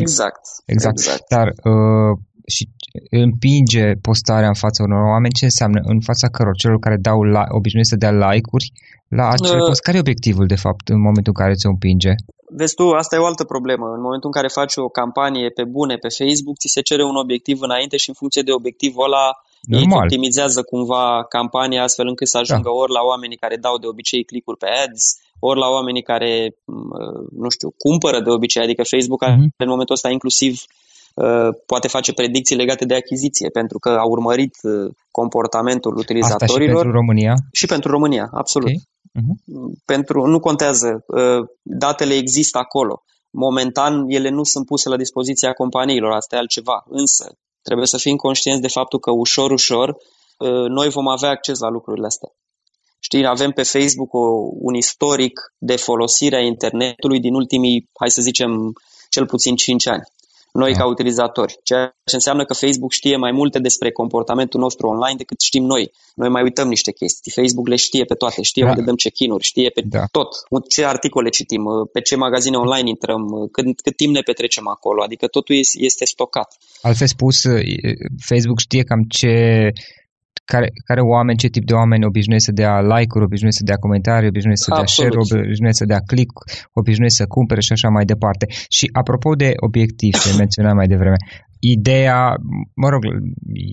Exact. 0.01 0.43
Exact. 0.75 0.99
exact. 0.99 1.25
Dar 1.35 1.47
uh, 1.73 2.13
și 2.55 2.65
împinge 3.25 3.87
postarea 4.07 4.53
în 4.55 4.59
fața 4.65 4.81
unor 4.87 5.03
oameni, 5.15 5.39
ce 5.39 5.45
înseamnă? 5.51 5.81
În 5.93 6.01
fața 6.09 6.27
căror? 6.35 6.57
Celor 6.63 6.79
care 6.79 6.97
dau 7.09 7.19
la, 7.23 7.43
obișnuiesc 7.59 7.91
să 7.93 8.03
dea 8.05 8.15
like-uri 8.25 8.67
la 9.19 9.25
acele 9.35 9.61
uh, 9.61 9.67
post. 9.69 9.83
Care 9.87 9.97
e 9.97 10.07
obiectivul, 10.07 10.47
de 10.55 10.61
fapt, 10.65 10.85
în 10.89 11.01
momentul 11.07 11.33
în 11.35 11.41
care 11.43 11.59
ți-o 11.59 11.71
împinge? 11.75 12.13
Vezi 12.61 12.75
tu, 12.75 12.85
asta 13.03 13.17
e 13.17 13.25
o 13.25 13.31
altă 13.33 13.45
problemă. 13.45 13.87
În 13.97 14.03
momentul 14.07 14.31
în 14.31 14.37
care 14.39 14.59
faci 14.61 14.75
o 14.77 14.89
campanie 15.01 15.49
pe 15.59 15.65
bune 15.65 15.97
pe 16.05 16.11
Facebook, 16.19 16.57
ți 16.59 16.75
se 16.75 16.81
cere 16.89 17.05
un 17.05 17.17
obiectiv 17.25 17.57
înainte 17.61 17.97
și 17.97 18.09
în 18.09 18.15
funcție 18.21 18.43
de 18.43 18.53
obiectivul 18.53 19.05
ăla 19.05 19.27
Normal. 19.63 19.91
ei 19.91 20.03
optimizează 20.03 20.61
cumva 20.63 21.05
campania 21.37 21.83
astfel 21.83 22.07
încât 22.07 22.29
să 22.29 22.39
ajungă 22.39 22.71
da. 22.73 22.79
ori 22.83 22.93
la 22.93 23.03
oamenii 23.11 23.37
care 23.45 23.57
dau 23.57 23.77
de 23.79 23.87
obicei 23.87 24.25
clicuri 24.25 24.59
pe 24.63 24.69
ads, 24.85 25.03
ori 25.39 25.59
la 25.59 25.69
oamenii 25.77 26.03
care, 26.03 26.57
nu 27.45 27.49
știu, 27.49 27.69
cumpără 27.85 28.19
de 28.21 28.31
obicei, 28.31 28.63
adică 28.63 28.83
Facebook 28.83 29.23
mm-hmm. 29.25 29.49
în 29.57 29.69
momentul 29.69 29.95
ăsta 29.95 30.11
inclusiv 30.11 30.53
uh, 30.53 30.88
poate 31.67 31.89
face 31.89 32.13
predicții 32.13 32.57
legate 32.57 32.85
de 32.85 32.95
achiziție, 32.95 33.49
pentru 33.49 33.79
că 33.79 33.89
a 33.89 34.05
urmărit 34.05 34.57
uh, 34.63 34.91
comportamentul 35.11 35.97
utilizatorilor. 35.97 36.59
Asta 36.59 36.65
și 36.65 36.73
pentru 36.73 36.91
România? 37.01 37.35
Și 37.53 37.67
pentru 37.67 37.91
România, 37.91 38.29
absolut. 38.33 38.69
Okay. 38.69 38.83
Uh-huh. 39.19 39.35
Pentru, 39.85 40.27
nu 40.27 40.41
contează, 40.41 41.05
uh, 41.07 41.47
datele 41.63 42.15
există 42.15 42.59
acolo. 42.59 43.03
Momentan 43.31 44.05
ele 44.09 44.29
nu 44.29 44.43
sunt 44.43 44.67
puse 44.67 44.89
la 44.89 44.97
dispoziția 44.97 45.53
companiilor, 45.53 46.11
asta 46.13 46.37
e 46.37 46.39
altceva. 46.39 46.85
Însă 46.89 47.25
trebuie 47.63 47.87
să 47.87 47.97
fim 47.97 48.17
conștienți 48.17 48.63
de 48.63 48.69
faptul 48.69 48.99
că 48.99 49.11
ușor, 49.11 49.51
ușor 49.51 49.89
uh, 49.89 50.69
noi 50.69 50.89
vom 50.89 51.09
avea 51.09 51.31
acces 51.31 51.59
la 51.59 51.69
lucrurile 51.69 52.07
astea. 52.07 52.29
Știi, 53.01 53.27
avem 53.27 53.51
pe 53.51 53.63
Facebook 53.63 54.15
o, 54.15 54.25
un 54.53 54.75
istoric 54.75 55.41
de 55.59 55.77
folosire 55.77 56.37
a 56.37 56.41
internetului 56.41 57.21
din 57.21 57.35
ultimii, 57.35 57.89
hai 58.01 58.11
să 58.11 58.23
zicem, 58.23 58.73
cel 59.09 59.27
puțin 59.27 59.55
5 59.57 59.87
ani. 59.87 60.03
Noi 60.63 60.73
da. 60.73 60.79
ca 60.79 60.87
utilizatori, 60.87 61.59
ceea 61.63 61.87
ce 62.11 62.15
înseamnă 62.15 62.45
că 62.45 62.55
Facebook 62.55 62.93
știe 62.93 63.17
mai 63.17 63.33
multe 63.33 63.59
despre 63.59 63.91
comportamentul 64.01 64.61
nostru 64.61 64.87
online 64.87 65.17
decât 65.17 65.41
știm 65.41 65.65
noi. 65.65 65.85
Noi 66.15 66.29
mai 66.29 66.43
uităm 66.43 66.69
niște 66.69 66.93
chestii. 66.93 67.33
Facebook 67.33 67.69
le 67.69 67.77
știe 67.77 68.05
pe 68.05 68.15
toate, 68.15 68.43
știe 68.43 68.65
da. 68.65 68.69
unde 68.69 68.83
dăm 68.83 68.95
check-in-uri, 68.95 69.45
știe 69.45 69.69
pe 69.69 69.83
da. 69.85 70.05
tot, 70.11 70.29
ce 70.69 70.85
articole 70.85 71.29
citim, 71.29 71.65
pe 71.93 72.01
ce 72.01 72.17
magazine 72.17 72.57
online 72.57 72.89
intrăm, 72.89 73.23
cât, 73.53 73.81
cât 73.81 73.97
timp 73.97 74.15
ne 74.15 74.21
petrecem 74.21 74.69
acolo, 74.69 75.03
adică 75.03 75.27
totul 75.27 75.55
este 75.73 76.05
stocat. 76.05 76.49
Altfel 76.83 77.07
spus, 77.07 77.37
Facebook 78.29 78.59
știe 78.59 78.83
cam 78.83 79.03
ce 79.09 79.33
care, 80.45 80.69
care 80.85 81.01
oameni, 81.01 81.39
ce 81.39 81.49
tip 81.49 81.65
de 81.65 81.73
oameni 81.73 82.05
obișnuiesc 82.05 82.45
să 82.45 82.53
dea 82.53 82.81
like-uri, 82.81 83.25
obișnuiesc 83.25 83.59
să 83.59 83.65
dea 83.65 83.77
comentarii, 83.77 84.29
obișnuiesc 84.29 84.65
să 84.65 84.71
dea 84.75 84.87
share, 84.87 85.17
obișnuiesc 85.25 85.79
să 85.79 85.85
dea 85.85 86.01
click, 86.11 86.33
obișnuiesc 86.73 87.17
să 87.17 87.27
cumpere 87.27 87.61
și 87.61 87.73
așa 87.73 87.89
mai 87.89 88.05
departe. 88.05 88.47
Și 88.77 88.89
apropo 88.93 89.31
de 89.35 89.53
obiectiv, 89.67 90.13
ce 90.23 90.37
menționam 90.43 90.77
mai 90.77 90.87
devreme, 90.87 91.17
ideea, 91.61 92.21
mă 92.75 92.89
rog, 92.89 93.03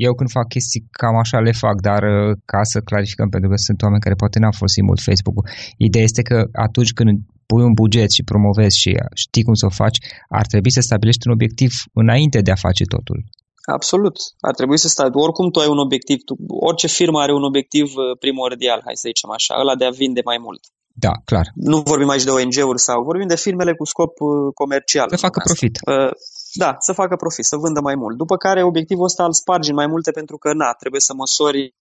eu 0.08 0.14
când 0.14 0.30
fac 0.30 0.48
chestii 0.48 0.88
cam 0.92 1.16
așa 1.16 1.40
le 1.40 1.52
fac, 1.52 1.82
dar 1.82 2.04
uh, 2.04 2.38
ca 2.46 2.64
să 2.64 2.80
clarificăm, 2.80 3.30
pentru 3.30 3.50
că 3.50 3.56
sunt 3.56 3.82
oameni 3.82 4.02
care 4.02 4.16
poate 4.16 4.40
n-au 4.40 4.52
folosit 4.52 4.84
mult 4.84 5.02
Facebook-ul, 5.02 5.48
ideea 5.78 6.04
este 6.04 6.22
că 6.22 6.38
atunci 6.52 6.94
când 6.94 7.10
pui 7.46 7.64
un 7.64 7.74
buget 7.74 8.12
și 8.12 8.24
promovezi 8.24 8.80
și 8.80 8.92
știi 9.24 9.44
cum 9.44 9.54
să 9.54 9.66
o 9.66 9.70
faci, 9.70 9.98
ar 10.30 10.46
trebui 10.46 10.72
să 10.72 10.82
stabilești 10.82 11.28
un 11.28 11.34
obiectiv 11.34 11.72
înainte 11.94 12.40
de 12.42 12.52
a 12.52 12.64
face 12.68 12.84
totul. 12.84 13.18
Absolut. 13.66 14.16
Ar 14.40 14.54
trebui 14.54 14.78
să 14.78 14.88
stai. 14.88 15.10
Oricum 15.14 15.50
tu 15.52 15.60
ai 15.60 15.68
un 15.68 15.78
obiectiv, 15.78 16.18
tu, 16.24 16.36
orice 16.48 16.88
firmă 16.88 17.20
are 17.20 17.34
un 17.34 17.44
obiectiv 17.44 17.86
uh, 17.96 18.18
primordial, 18.20 18.82
hai 18.86 18.96
să 18.96 19.08
zicem 19.08 19.30
așa, 19.30 19.54
ăla 19.60 19.76
de 19.76 19.86
a 19.86 19.90
vinde 19.90 20.22
mai 20.26 20.38
mult. 20.38 20.62
Da, 20.98 21.12
clar. 21.26 21.48
Nu 21.56 21.78
vorbim 21.92 22.10
aici 22.10 22.24
de 22.24 22.30
ONG-uri 22.30 22.80
sau 22.80 23.04
vorbim 23.04 23.28
de 23.28 23.36
firmele 23.36 23.74
cu 23.74 23.86
scop 23.86 24.14
uh, 24.20 24.54
comercial. 24.54 25.08
Să 25.10 25.26
facă 25.28 25.42
profit. 25.44 25.76
Uh, 25.92 26.12
da, 26.54 26.76
să 26.80 26.94
facă 26.94 27.16
profit, 27.16 27.46
să 27.46 27.58
vândă 27.58 27.82
mai 27.82 27.96
mult. 27.96 28.18
După 28.18 28.36
care 28.38 28.64
obiectivul 28.64 29.04
ăsta 29.04 29.24
îl 29.26 29.34
spargi 29.34 29.70
în 29.70 29.76
mai 29.76 29.88
multe 29.88 30.12
pentru 30.12 30.38
că, 30.38 30.54
na, 30.54 30.70
trebuie 30.82 31.02
să 31.02 31.14
măsori 31.14 31.76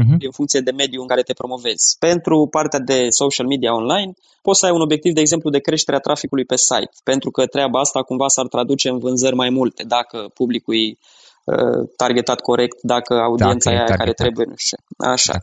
uh-huh. 0.00 0.18
în 0.26 0.32
funcție 0.38 0.60
de 0.60 0.70
mediul 0.70 1.02
în 1.02 1.08
care 1.08 1.22
te 1.22 1.32
promovezi. 1.32 1.96
Pentru 1.98 2.48
partea 2.50 2.78
de 2.78 3.06
social 3.08 3.46
media 3.46 3.74
online, 3.74 4.12
poți 4.42 4.58
să 4.58 4.66
ai 4.66 4.72
un 4.72 4.80
obiectiv, 4.80 5.12
de 5.12 5.20
exemplu, 5.20 5.50
de 5.50 5.58
creșterea 5.58 6.00
traficului 6.06 6.44
pe 6.44 6.56
site, 6.56 6.94
pentru 7.04 7.30
că 7.30 7.46
treaba 7.46 7.80
asta 7.80 8.02
cumva 8.02 8.28
s-ar 8.28 8.46
traduce 8.46 8.88
în 8.88 8.98
vânzări 8.98 9.34
mai 9.34 9.50
multe, 9.50 9.82
dacă 9.96 10.30
publicul 10.34 10.74
e 10.74 10.86
uh, 10.88 11.88
targetat 11.96 12.40
corect, 12.40 12.78
dacă 12.82 13.14
audiența 13.14 13.70
dacă 13.70 13.82
e 13.82 13.86
aia 13.86 13.96
care 13.96 14.12
trebuie, 14.12 14.46
nu 14.48 14.56
știu. 14.56 14.78
Așa. 14.98 15.36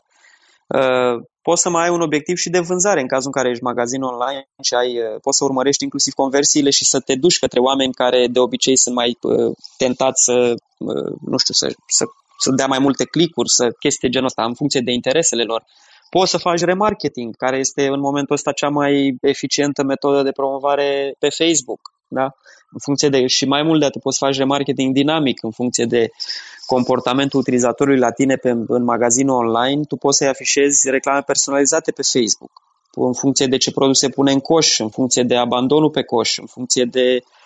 Uh, 0.67 1.15
poți 1.41 1.61
să 1.61 1.69
mai 1.69 1.83
ai 1.83 1.93
un 1.93 2.01
obiectiv 2.01 2.35
și 2.37 2.49
de 2.49 2.59
vânzare 2.59 3.01
în 3.01 3.07
cazul 3.07 3.31
în 3.33 3.41
care 3.41 3.49
ești 3.49 3.63
magazin 3.63 4.01
online 4.01 4.47
și 4.61 4.73
ai, 4.73 4.97
uh, 4.97 5.19
poți 5.21 5.37
să 5.37 5.43
urmărești 5.43 5.83
inclusiv 5.83 6.13
conversiile 6.13 6.69
și 6.69 6.85
să 6.85 6.99
te 6.99 7.15
duci 7.15 7.39
către 7.39 7.59
oameni 7.59 7.93
care 7.93 8.27
de 8.27 8.39
obicei 8.39 8.77
sunt 8.77 8.95
mai 8.95 9.17
uh, 9.21 9.51
tentați 9.77 10.23
să, 10.23 10.53
uh, 10.77 11.11
nu 11.31 11.37
știu, 11.37 11.53
să, 11.53 11.67
să 11.87 12.05
să 12.43 12.51
dea 12.51 12.67
mai 12.67 12.79
multe 12.79 13.05
clicuri, 13.05 13.49
să 13.49 13.71
chestii 13.79 14.09
genul 14.09 14.27
ăsta, 14.27 14.43
în 14.43 14.53
funcție 14.53 14.81
de 14.81 14.91
interesele 14.91 15.43
lor. 15.43 15.63
Poți 16.09 16.31
să 16.31 16.37
faci 16.37 16.59
remarketing, 16.59 17.35
care 17.35 17.57
este 17.57 17.87
în 17.87 17.99
momentul 17.99 18.35
ăsta 18.35 18.51
cea 18.51 18.69
mai 18.69 19.17
eficientă 19.21 19.83
metodă 19.83 20.21
de 20.21 20.31
promovare 20.31 21.15
pe 21.19 21.29
Facebook. 21.29 21.79
Da? 22.07 22.23
În 22.71 22.79
funcție 22.83 23.09
de, 23.09 23.27
și 23.27 23.45
mai 23.45 23.63
mult 23.63 23.79
de 23.79 23.85
atât 23.85 24.01
poți 24.01 24.17
să 24.17 24.25
faci 24.25 24.37
remarketing 24.37 24.93
dinamic 24.93 25.43
în 25.43 25.51
funcție 25.51 25.85
de 25.85 26.09
comportamentul 26.65 27.39
utilizatorului 27.39 27.99
la 27.99 28.11
tine 28.11 28.35
pe, 28.35 28.49
în 28.49 28.83
magazinul 28.83 29.35
online, 29.35 29.83
tu 29.83 29.95
poți 29.95 30.17
să-i 30.17 30.27
afișezi 30.27 30.89
reclame 30.89 31.21
personalizate 31.21 31.91
pe 31.91 32.01
Facebook 32.01 32.51
în 32.93 33.13
funcție 33.13 33.47
de 33.47 33.57
ce 33.57 33.71
produse 33.71 34.09
pune 34.09 34.31
în 34.31 34.39
coș, 34.39 34.79
în 34.79 34.89
funcție 34.89 35.23
de 35.23 35.35
abandonul 35.35 35.89
pe 35.89 36.03
coș, 36.03 36.37
în 36.37 36.45
funcție 36.45 36.85
de 36.85 37.23
Uh, 37.23 37.40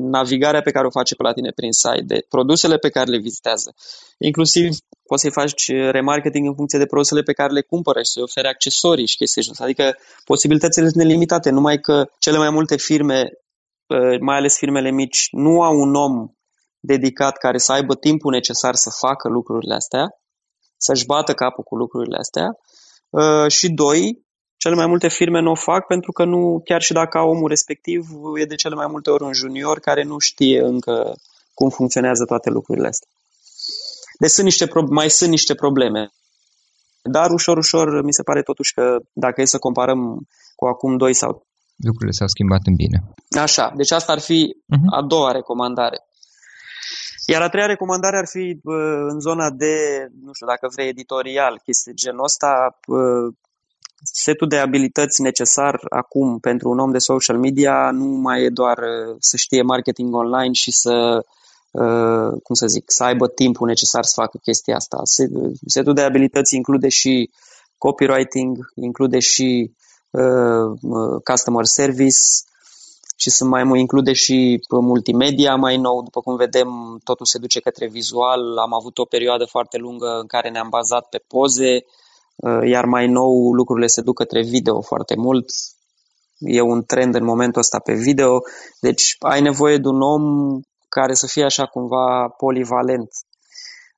navigarea 0.00 0.60
pe 0.60 0.70
care 0.70 0.86
o 0.86 0.90
face 0.90 1.14
pe 1.14 1.22
la 1.22 1.32
tine 1.32 1.50
prin 1.54 1.72
site, 1.72 2.04
de 2.06 2.26
produsele 2.28 2.76
pe 2.76 2.88
care 2.88 3.10
le 3.10 3.18
vizitează. 3.18 3.74
Inclusiv 4.18 4.68
poți 5.06 5.22
să-i 5.22 5.30
faci 5.30 5.68
remarketing 5.68 6.46
în 6.46 6.54
funcție 6.54 6.78
de 6.78 6.86
produsele 6.86 7.22
pe 7.22 7.32
care 7.32 7.52
le 7.52 7.62
cumpără 7.62 7.98
și 8.02 8.10
să-i 8.10 8.22
ofere 8.22 8.48
accesorii 8.48 9.06
și 9.06 9.16
chestii 9.16 9.42
așa. 9.50 9.64
Adică 9.64 9.96
posibilitățile 10.24 10.88
sunt 10.88 11.02
nelimitate, 11.02 11.50
numai 11.50 11.78
că 11.78 12.04
cele 12.18 12.38
mai 12.38 12.50
multe 12.50 12.76
firme, 12.76 13.30
uh, 13.86 14.18
mai 14.20 14.36
ales 14.36 14.56
firmele 14.56 14.90
mici, 14.90 15.28
nu 15.30 15.62
au 15.62 15.74
un 15.78 15.94
om 15.94 16.28
dedicat 16.80 17.36
care 17.36 17.58
să 17.58 17.72
aibă 17.72 17.94
timpul 17.94 18.32
necesar 18.32 18.74
să 18.74 18.90
facă 18.98 19.28
lucrurile 19.28 19.74
astea, 19.74 20.04
să-și 20.76 21.06
bată 21.06 21.32
capul 21.32 21.64
cu 21.64 21.76
lucrurile 21.76 22.16
astea. 22.16 22.48
Uh, 23.10 23.50
și 23.50 23.68
doi, 23.68 24.26
cele 24.62 24.74
mai 24.74 24.86
multe 24.86 25.08
firme 25.08 25.40
nu 25.40 25.50
o 25.50 25.54
fac 25.54 25.86
pentru 25.86 26.12
că 26.12 26.24
nu, 26.24 26.60
chiar 26.64 26.82
și 26.82 26.92
dacă 26.92 27.18
omul 27.18 27.48
respectiv 27.48 28.00
e 28.40 28.44
de 28.44 28.54
cele 28.54 28.74
mai 28.74 28.86
multe 28.90 29.10
ori 29.10 29.22
un 29.22 29.32
junior 29.32 29.78
care 29.78 30.02
nu 30.02 30.18
știe 30.18 30.60
încă 30.60 31.14
cum 31.54 31.68
funcționează 31.68 32.24
toate 32.24 32.50
lucrurile 32.50 32.88
astea. 32.88 33.08
Deci 34.18 34.30
sunt 34.30 34.46
niște, 34.46 34.64
mai 34.88 35.10
sunt 35.10 35.30
niște 35.30 35.54
probleme. 35.54 36.10
Dar 37.02 37.30
ușor, 37.30 37.56
ușor 37.56 38.02
mi 38.02 38.12
se 38.12 38.22
pare 38.22 38.42
totuși 38.42 38.74
că 38.74 38.84
dacă 39.12 39.40
e 39.40 39.44
să 39.44 39.58
comparăm 39.58 40.00
cu 40.56 40.64
acum 40.66 40.96
2 40.96 41.14
sau... 41.14 41.46
Lucrurile 41.76 42.16
s-au 42.18 42.28
schimbat 42.28 42.60
în 42.64 42.74
bine. 42.74 42.98
Așa, 43.46 43.72
deci 43.76 43.90
asta 43.90 44.12
ar 44.12 44.20
fi 44.20 44.56
uh-huh. 44.56 44.88
a 44.98 45.02
doua 45.06 45.30
recomandare. 45.32 45.98
Iar 47.26 47.42
a 47.42 47.48
treia 47.48 47.66
recomandare 47.66 48.16
ar 48.16 48.28
fi 48.34 48.44
în 49.12 49.20
zona 49.20 49.50
de, 49.50 49.74
nu 50.24 50.32
știu, 50.32 50.46
dacă 50.46 50.68
vrei 50.74 50.88
editorial, 50.88 51.60
chestii 51.64 51.94
genul 51.94 52.24
ăsta, 52.24 52.50
setul 54.02 54.48
de 54.48 54.56
abilități 54.56 55.22
necesar 55.22 55.80
acum 55.88 56.38
pentru 56.38 56.70
un 56.70 56.78
om 56.78 56.90
de 56.90 56.98
social 56.98 57.38
media 57.38 57.90
nu 57.90 58.04
mai 58.04 58.42
e 58.42 58.48
doar 58.48 58.78
uh, 58.78 59.16
să 59.18 59.36
știe 59.36 59.62
marketing 59.62 60.14
online 60.14 60.52
și 60.52 60.72
să, 60.72 61.24
uh, 61.70 62.40
cum 62.42 62.54
să 62.54 62.66
zic, 62.66 62.84
să 62.86 63.04
aibă 63.04 63.28
timpul 63.28 63.66
necesar 63.66 64.04
să 64.04 64.12
facă 64.14 64.38
chestia 64.42 64.76
asta. 64.76 64.96
Setul 65.66 65.94
de 65.94 66.02
abilități 66.02 66.56
include 66.56 66.88
și 66.88 67.30
copywriting, 67.78 68.72
include 68.74 69.18
și 69.18 69.72
uh, 70.10 71.20
customer 71.24 71.64
service 71.64 72.18
și 73.16 73.30
sunt 73.30 73.50
mai 73.50 73.78
include 73.78 74.12
și 74.12 74.60
multimedia 74.68 75.54
mai 75.54 75.76
nou, 75.76 76.02
după 76.02 76.20
cum 76.20 76.36
vedem, 76.36 77.00
totul 77.04 77.26
se 77.26 77.38
duce 77.38 77.60
către 77.60 77.86
vizual. 77.86 78.58
Am 78.58 78.74
avut 78.74 78.98
o 78.98 79.04
perioadă 79.04 79.44
foarte 79.44 79.76
lungă 79.76 80.18
în 80.20 80.26
care 80.26 80.50
ne-am 80.50 80.68
bazat 80.68 81.08
pe 81.08 81.22
poze, 81.26 81.72
Uh, 81.74 82.01
iar 82.64 82.84
mai 82.84 83.06
nou 83.06 83.52
lucrurile 83.52 83.86
se 83.86 84.00
duc 84.00 84.16
către 84.16 84.42
video 84.42 84.80
foarte 84.80 85.14
mult. 85.16 85.46
E 86.38 86.60
un 86.60 86.82
trend 86.84 87.14
în 87.14 87.24
momentul 87.24 87.60
ăsta 87.60 87.78
pe 87.78 87.94
video, 87.94 88.42
deci 88.80 89.16
ai 89.18 89.40
nevoie 89.40 89.76
de 89.76 89.88
un 89.88 90.00
om 90.00 90.24
care 90.88 91.14
să 91.14 91.26
fie 91.26 91.44
așa 91.44 91.66
cumva 91.66 92.28
polivalent 92.28 93.08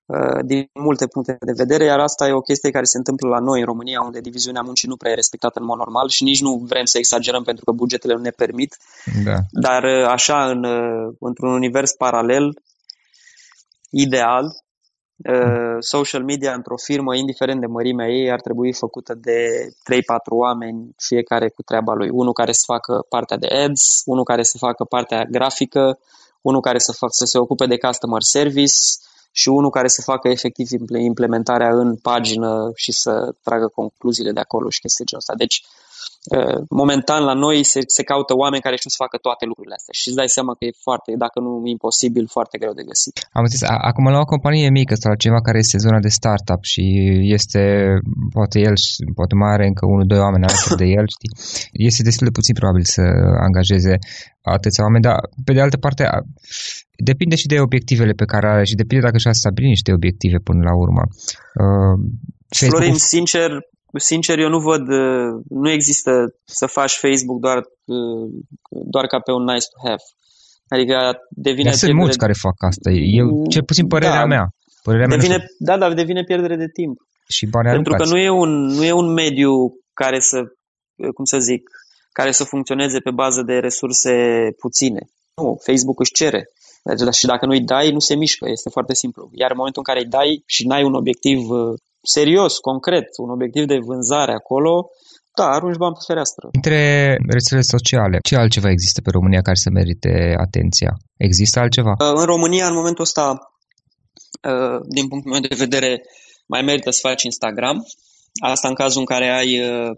uh, 0.06 0.44
din 0.44 0.70
multe 0.72 1.06
puncte 1.06 1.36
de 1.40 1.52
vedere, 1.56 1.84
iar 1.84 2.00
asta 2.00 2.26
e 2.26 2.32
o 2.32 2.40
chestie 2.40 2.70
care 2.70 2.84
se 2.84 2.96
întâmplă 2.96 3.28
la 3.28 3.38
noi 3.38 3.60
în 3.60 3.66
România, 3.66 4.00
unde 4.00 4.20
diviziunea 4.20 4.62
muncii 4.62 4.88
nu 4.88 4.96
prea 4.96 5.12
e 5.12 5.14
respectată 5.14 5.58
în 5.60 5.66
mod 5.66 5.78
normal 5.78 6.08
și 6.08 6.22
nici 6.22 6.40
nu 6.40 6.64
vrem 6.68 6.84
să 6.84 6.98
exagerăm 6.98 7.42
pentru 7.42 7.64
că 7.64 7.72
bugetele 7.72 8.14
nu 8.14 8.20
ne 8.20 8.30
permit, 8.30 8.76
da. 9.24 9.36
dar 9.50 9.82
uh, 9.82 10.06
așa 10.06 10.50
în, 10.50 10.64
într-un 11.20 11.52
univers 11.52 11.92
paralel, 11.92 12.44
ideal, 13.90 14.44
Uh, 14.44 14.63
social 15.80 16.24
media 16.24 16.54
într-o 16.54 16.76
firmă, 16.76 17.14
indiferent 17.14 17.60
de 17.60 17.66
mărimea 17.66 18.08
ei, 18.08 18.30
ar 18.30 18.40
trebui 18.40 18.72
făcută 18.72 19.14
de 19.14 19.68
3-4 19.68 19.98
oameni, 20.28 20.94
fiecare 20.96 21.48
cu 21.48 21.62
treaba 21.62 21.92
lui. 21.94 22.08
Unul 22.08 22.32
care 22.32 22.52
să 22.52 22.62
facă 22.66 23.06
partea 23.08 23.36
de 23.36 23.46
ads, 23.46 24.02
unul 24.04 24.24
care 24.24 24.42
să 24.42 24.58
facă 24.58 24.84
partea 24.84 25.24
grafică, 25.24 25.98
unul 26.40 26.60
care 26.60 26.78
să, 26.78 26.92
fac, 26.92 27.14
să 27.14 27.24
se 27.24 27.38
ocupe 27.38 27.66
de 27.66 27.78
customer 27.78 28.22
service 28.22 28.74
și 29.32 29.48
unul 29.48 29.70
care 29.70 29.88
să 29.88 30.02
facă 30.02 30.28
efectiv 30.28 30.68
implementarea 30.98 31.68
în 31.68 31.96
pagină 31.96 32.70
și 32.74 32.92
să 32.92 33.34
tragă 33.42 33.68
concluziile 33.74 34.32
de 34.32 34.40
acolo 34.40 34.70
și 34.70 34.80
chestii 34.80 35.04
genul 35.04 35.22
ăsta. 35.26 35.34
Deci, 35.36 35.64
Uh, 35.64 35.83
momentan 36.82 37.20
la 37.30 37.34
noi 37.44 37.56
se, 37.72 37.80
se 37.96 38.02
caută 38.10 38.32
oameni 38.42 38.62
care 38.66 38.76
știu 38.76 38.90
să 38.94 39.02
facă 39.04 39.16
toate 39.26 39.44
lucrurile 39.50 39.76
astea 39.78 39.94
și 40.00 40.06
îți 40.08 40.18
dai 40.20 40.30
seama 40.36 40.52
că 40.56 40.62
e 40.64 40.84
foarte, 40.86 41.08
dacă 41.24 41.36
nu 41.46 41.50
imposibil, 41.74 42.24
foarte 42.36 42.56
greu 42.62 42.74
de 42.80 42.84
găsit. 42.90 43.14
Am 43.38 43.42
înțeles. 43.44 43.62
Acum 43.90 44.04
la 44.16 44.24
o 44.24 44.32
companie 44.34 44.68
mică 44.80 44.94
sau 44.94 45.12
ceva 45.24 45.40
care 45.46 45.58
este 45.64 45.84
zona 45.86 46.00
de 46.06 46.16
startup 46.18 46.62
și 46.72 46.84
este, 47.36 47.62
poate 48.36 48.56
el, 48.68 48.74
poate 49.18 49.34
mai 49.34 49.52
are 49.52 49.66
încă 49.66 49.84
unul, 49.92 50.06
doi 50.12 50.24
oameni 50.26 50.46
alături 50.48 50.80
de 50.82 50.88
el, 50.98 51.06
știi? 51.16 51.32
Este 51.88 52.02
destul 52.08 52.26
de 52.26 52.36
puțin 52.38 52.54
probabil 52.60 52.84
să 52.96 53.02
angajeze 53.46 53.94
atâția 54.56 54.84
oameni, 54.86 55.06
dar 55.08 55.16
pe 55.46 55.52
de 55.52 55.60
altă 55.60 55.76
parte 55.84 56.02
depinde 57.10 57.36
și 57.36 57.46
de 57.46 57.60
obiectivele 57.60 58.12
pe 58.12 58.24
care 58.24 58.46
are 58.48 58.64
și 58.64 58.80
depinde 58.82 59.04
dacă 59.04 59.18
și-a 59.18 59.32
stabilit 59.32 59.68
niște 59.68 59.92
obiective 59.92 60.38
până 60.48 60.62
la 60.68 60.74
urmă. 60.84 61.02
Uh, 61.62 61.96
Florin, 62.48 62.94
sincer, 62.94 63.50
sincer, 63.98 64.38
eu 64.38 64.48
nu 64.48 64.58
văd, 64.58 64.88
uh, 64.88 65.42
nu 65.48 65.70
există 65.70 66.10
să 66.44 66.66
faci 66.66 66.92
Facebook 66.92 67.40
doar, 67.40 67.56
uh, 67.56 68.28
doar 68.68 69.06
ca 69.06 69.18
pe 69.18 69.32
un 69.32 69.44
nice 69.44 69.66
to 69.72 69.88
have. 69.88 70.02
Adică 70.68 70.96
devine 71.28 71.68
Dar 71.68 71.78
sunt 71.78 71.94
mulți 71.94 72.18
care 72.18 72.32
fac 72.32 72.56
asta. 72.58 72.90
Eu, 72.90 73.46
cel 73.48 73.64
puțin 73.64 73.86
părerea 73.86 74.20
da, 74.20 74.26
mea. 74.26 74.48
Părerea 74.82 75.06
devine, 75.06 75.36
mea 75.36 75.46
da, 75.58 75.78
dar 75.78 75.92
devine 75.92 76.22
pierdere 76.22 76.56
de 76.56 76.68
timp. 76.68 76.96
Și 77.28 77.46
bani 77.46 77.68
Pentru 77.68 77.94
că 77.94 78.04
nu 78.04 78.18
e, 78.18 78.30
un, 78.30 78.50
nu 78.76 78.84
e 78.84 78.92
un 78.92 79.12
mediu 79.12 79.50
care 79.94 80.20
să, 80.20 80.38
cum 81.14 81.24
să 81.24 81.38
zic, 81.38 81.62
care 82.12 82.30
să 82.30 82.44
funcționeze 82.44 82.98
pe 82.98 83.10
bază 83.10 83.42
de 83.42 83.54
resurse 83.54 84.14
puține. 84.58 85.02
Nu, 85.34 85.60
Facebook 85.66 86.00
își 86.00 86.12
cere. 86.12 86.48
Deci, 86.82 87.14
și 87.14 87.26
dacă 87.26 87.46
nu-i 87.46 87.60
dai, 87.60 87.90
nu 87.90 87.98
se 87.98 88.14
mișcă, 88.14 88.44
este 88.50 88.70
foarte 88.70 88.94
simplu. 88.94 89.30
Iar 89.32 89.50
în 89.50 89.56
momentul 89.56 89.82
în 89.86 89.92
care 89.92 90.04
îi 90.04 90.10
dai 90.10 90.42
și 90.46 90.66
n-ai 90.66 90.84
un 90.84 90.94
obiectiv 90.94 91.38
uh, 91.50 91.74
serios, 92.04 92.58
concret, 92.58 93.08
un 93.22 93.30
obiectiv 93.30 93.64
de 93.66 93.78
vânzare 93.86 94.32
acolo, 94.32 94.90
da, 95.38 95.46
arunci 95.50 95.76
bani 95.76 95.94
pe 95.94 96.04
fereastră. 96.06 96.48
Între 96.52 96.80
rețelele 97.36 97.66
sociale, 97.76 98.18
ce 98.28 98.36
altceva 98.36 98.70
există 98.70 99.00
pe 99.00 99.10
România 99.10 99.42
care 99.42 99.56
să 99.56 99.70
merite 99.70 100.34
atenția? 100.46 100.92
Există 101.16 101.60
altceva? 101.60 101.94
Uh, 101.98 102.12
în 102.14 102.24
România, 102.24 102.66
în 102.66 102.74
momentul 102.74 103.04
ăsta, 103.04 103.24
uh, 104.50 104.80
din 104.88 105.08
punctul 105.08 105.30
meu 105.30 105.40
de 105.40 105.54
vedere, 105.64 106.02
mai 106.46 106.62
merită 106.62 106.90
să 106.90 106.98
faci 107.08 107.22
Instagram. 107.22 107.86
Asta 108.42 108.68
în 108.68 108.74
cazul 108.74 109.00
în 109.00 109.06
care 109.06 109.28
ai 109.28 109.50
uh, 109.60 109.90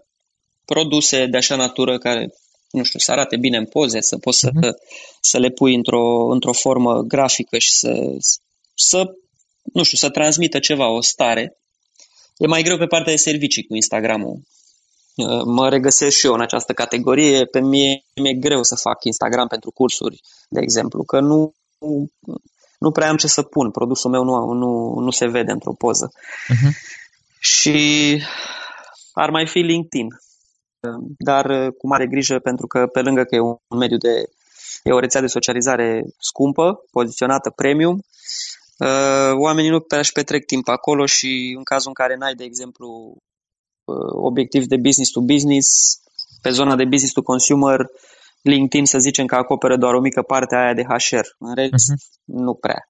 produse 0.65 1.25
de 1.25 1.37
așa 1.37 1.55
natură 1.55 1.97
care, 1.97 2.29
nu 2.71 2.83
știu, 2.83 2.99
să 2.99 3.11
arate 3.11 3.37
bine 3.37 3.57
în 3.57 3.65
poze, 3.65 4.01
să 4.01 4.17
poți 4.17 4.37
uh-huh. 4.37 4.51
să, 4.53 4.67
mhm. 4.67 4.75
să 5.21 5.37
le 5.37 5.49
pui 5.49 5.75
într-o, 5.75 6.27
într-o 6.31 6.53
formă 6.53 7.01
grafică 7.01 7.57
și 7.57 7.71
să, 7.71 7.91
să, 8.75 9.03
nu 9.73 9.83
știu, 9.83 9.97
să 9.97 10.09
transmită 10.09 10.59
ceva, 10.59 10.89
o 10.89 11.01
stare. 11.01 11.57
E 12.37 12.47
mai 12.47 12.63
greu 12.63 12.77
pe 12.77 12.85
partea 12.85 13.11
de 13.11 13.17
servicii 13.17 13.63
cu 13.63 13.75
Instagramul. 13.75 14.41
Uh, 15.15 15.43
mă 15.45 15.69
regăsesc 15.69 16.17
și 16.17 16.25
eu 16.25 16.33
în 16.33 16.41
această 16.41 16.73
categorie. 16.73 17.45
Pe 17.45 17.59
mine 17.59 18.03
mi-e 18.15 18.33
greu 18.33 18.63
să 18.63 18.75
fac 18.75 19.03
Instagram 19.03 19.47
pentru 19.47 19.71
cursuri, 19.71 20.21
de 20.49 20.59
exemplu, 20.61 21.03
că 21.03 21.19
nu, 21.19 21.53
nu 22.79 22.91
prea 22.91 23.09
am 23.09 23.15
ce 23.15 23.27
să 23.27 23.41
pun. 23.41 23.71
Produsul 23.71 24.11
meu 24.11 24.23
nu, 24.23 24.53
nu, 24.53 24.99
nu 24.99 25.11
se 25.11 25.27
vede 25.27 25.51
într-o 25.51 25.73
poză. 25.73 26.11
Uh-huh. 26.11 26.71
Și 27.39 27.77
ar 29.13 29.29
mai 29.29 29.47
fi 29.47 29.59
LinkedIn. 29.59 30.07
Dar 31.17 31.45
uh, 31.45 31.73
cu 31.77 31.87
mare 31.87 32.07
grijă, 32.07 32.39
pentru 32.39 32.67
că 32.67 32.87
pe 32.87 33.01
lângă 33.01 33.23
că 33.23 33.35
e 33.35 33.39
un 33.39 33.77
mediu 33.77 33.97
de 33.97 34.29
e 34.83 34.91
o 34.91 34.99
rețea 34.99 35.21
de 35.21 35.27
socializare 35.27 36.03
scumpă, 36.19 36.83
poziționată 36.91 37.49
premium, 37.49 37.95
uh, 37.95 38.03
oamenii 39.33 39.69
nu 39.69 39.79
prea 39.79 39.99
își 39.99 40.11
petrec 40.11 40.45
timp 40.45 40.67
acolo 40.67 41.05
și 41.05 41.53
în 41.57 41.63
cazul 41.63 41.87
în 41.87 41.93
care 41.93 42.15
n-ai, 42.15 42.33
de 42.33 42.43
exemplu, 42.43 43.17
Uh, 43.87 44.13
obiectiv 44.29 44.65
de 44.65 44.77
business 44.77 45.11
to 45.11 45.21
business, 45.21 45.67
pe 46.41 46.49
zona 46.49 46.75
de 46.75 46.83
business 46.83 47.13
to 47.13 47.21
consumer, 47.21 47.79
LinkedIn 48.41 48.85
să 48.85 48.97
zicem 48.99 49.25
că 49.25 49.35
acoperă 49.35 49.77
doar 49.77 49.93
o 49.93 49.99
mică 49.99 50.21
parte 50.21 50.55
a 50.55 50.59
aia 50.59 50.73
de 50.73 50.83
HR, 50.83 51.27
în 51.39 51.55
rest 51.55 51.73
uh-huh. 51.73 51.95
nu 52.23 52.53
prea. 52.53 52.89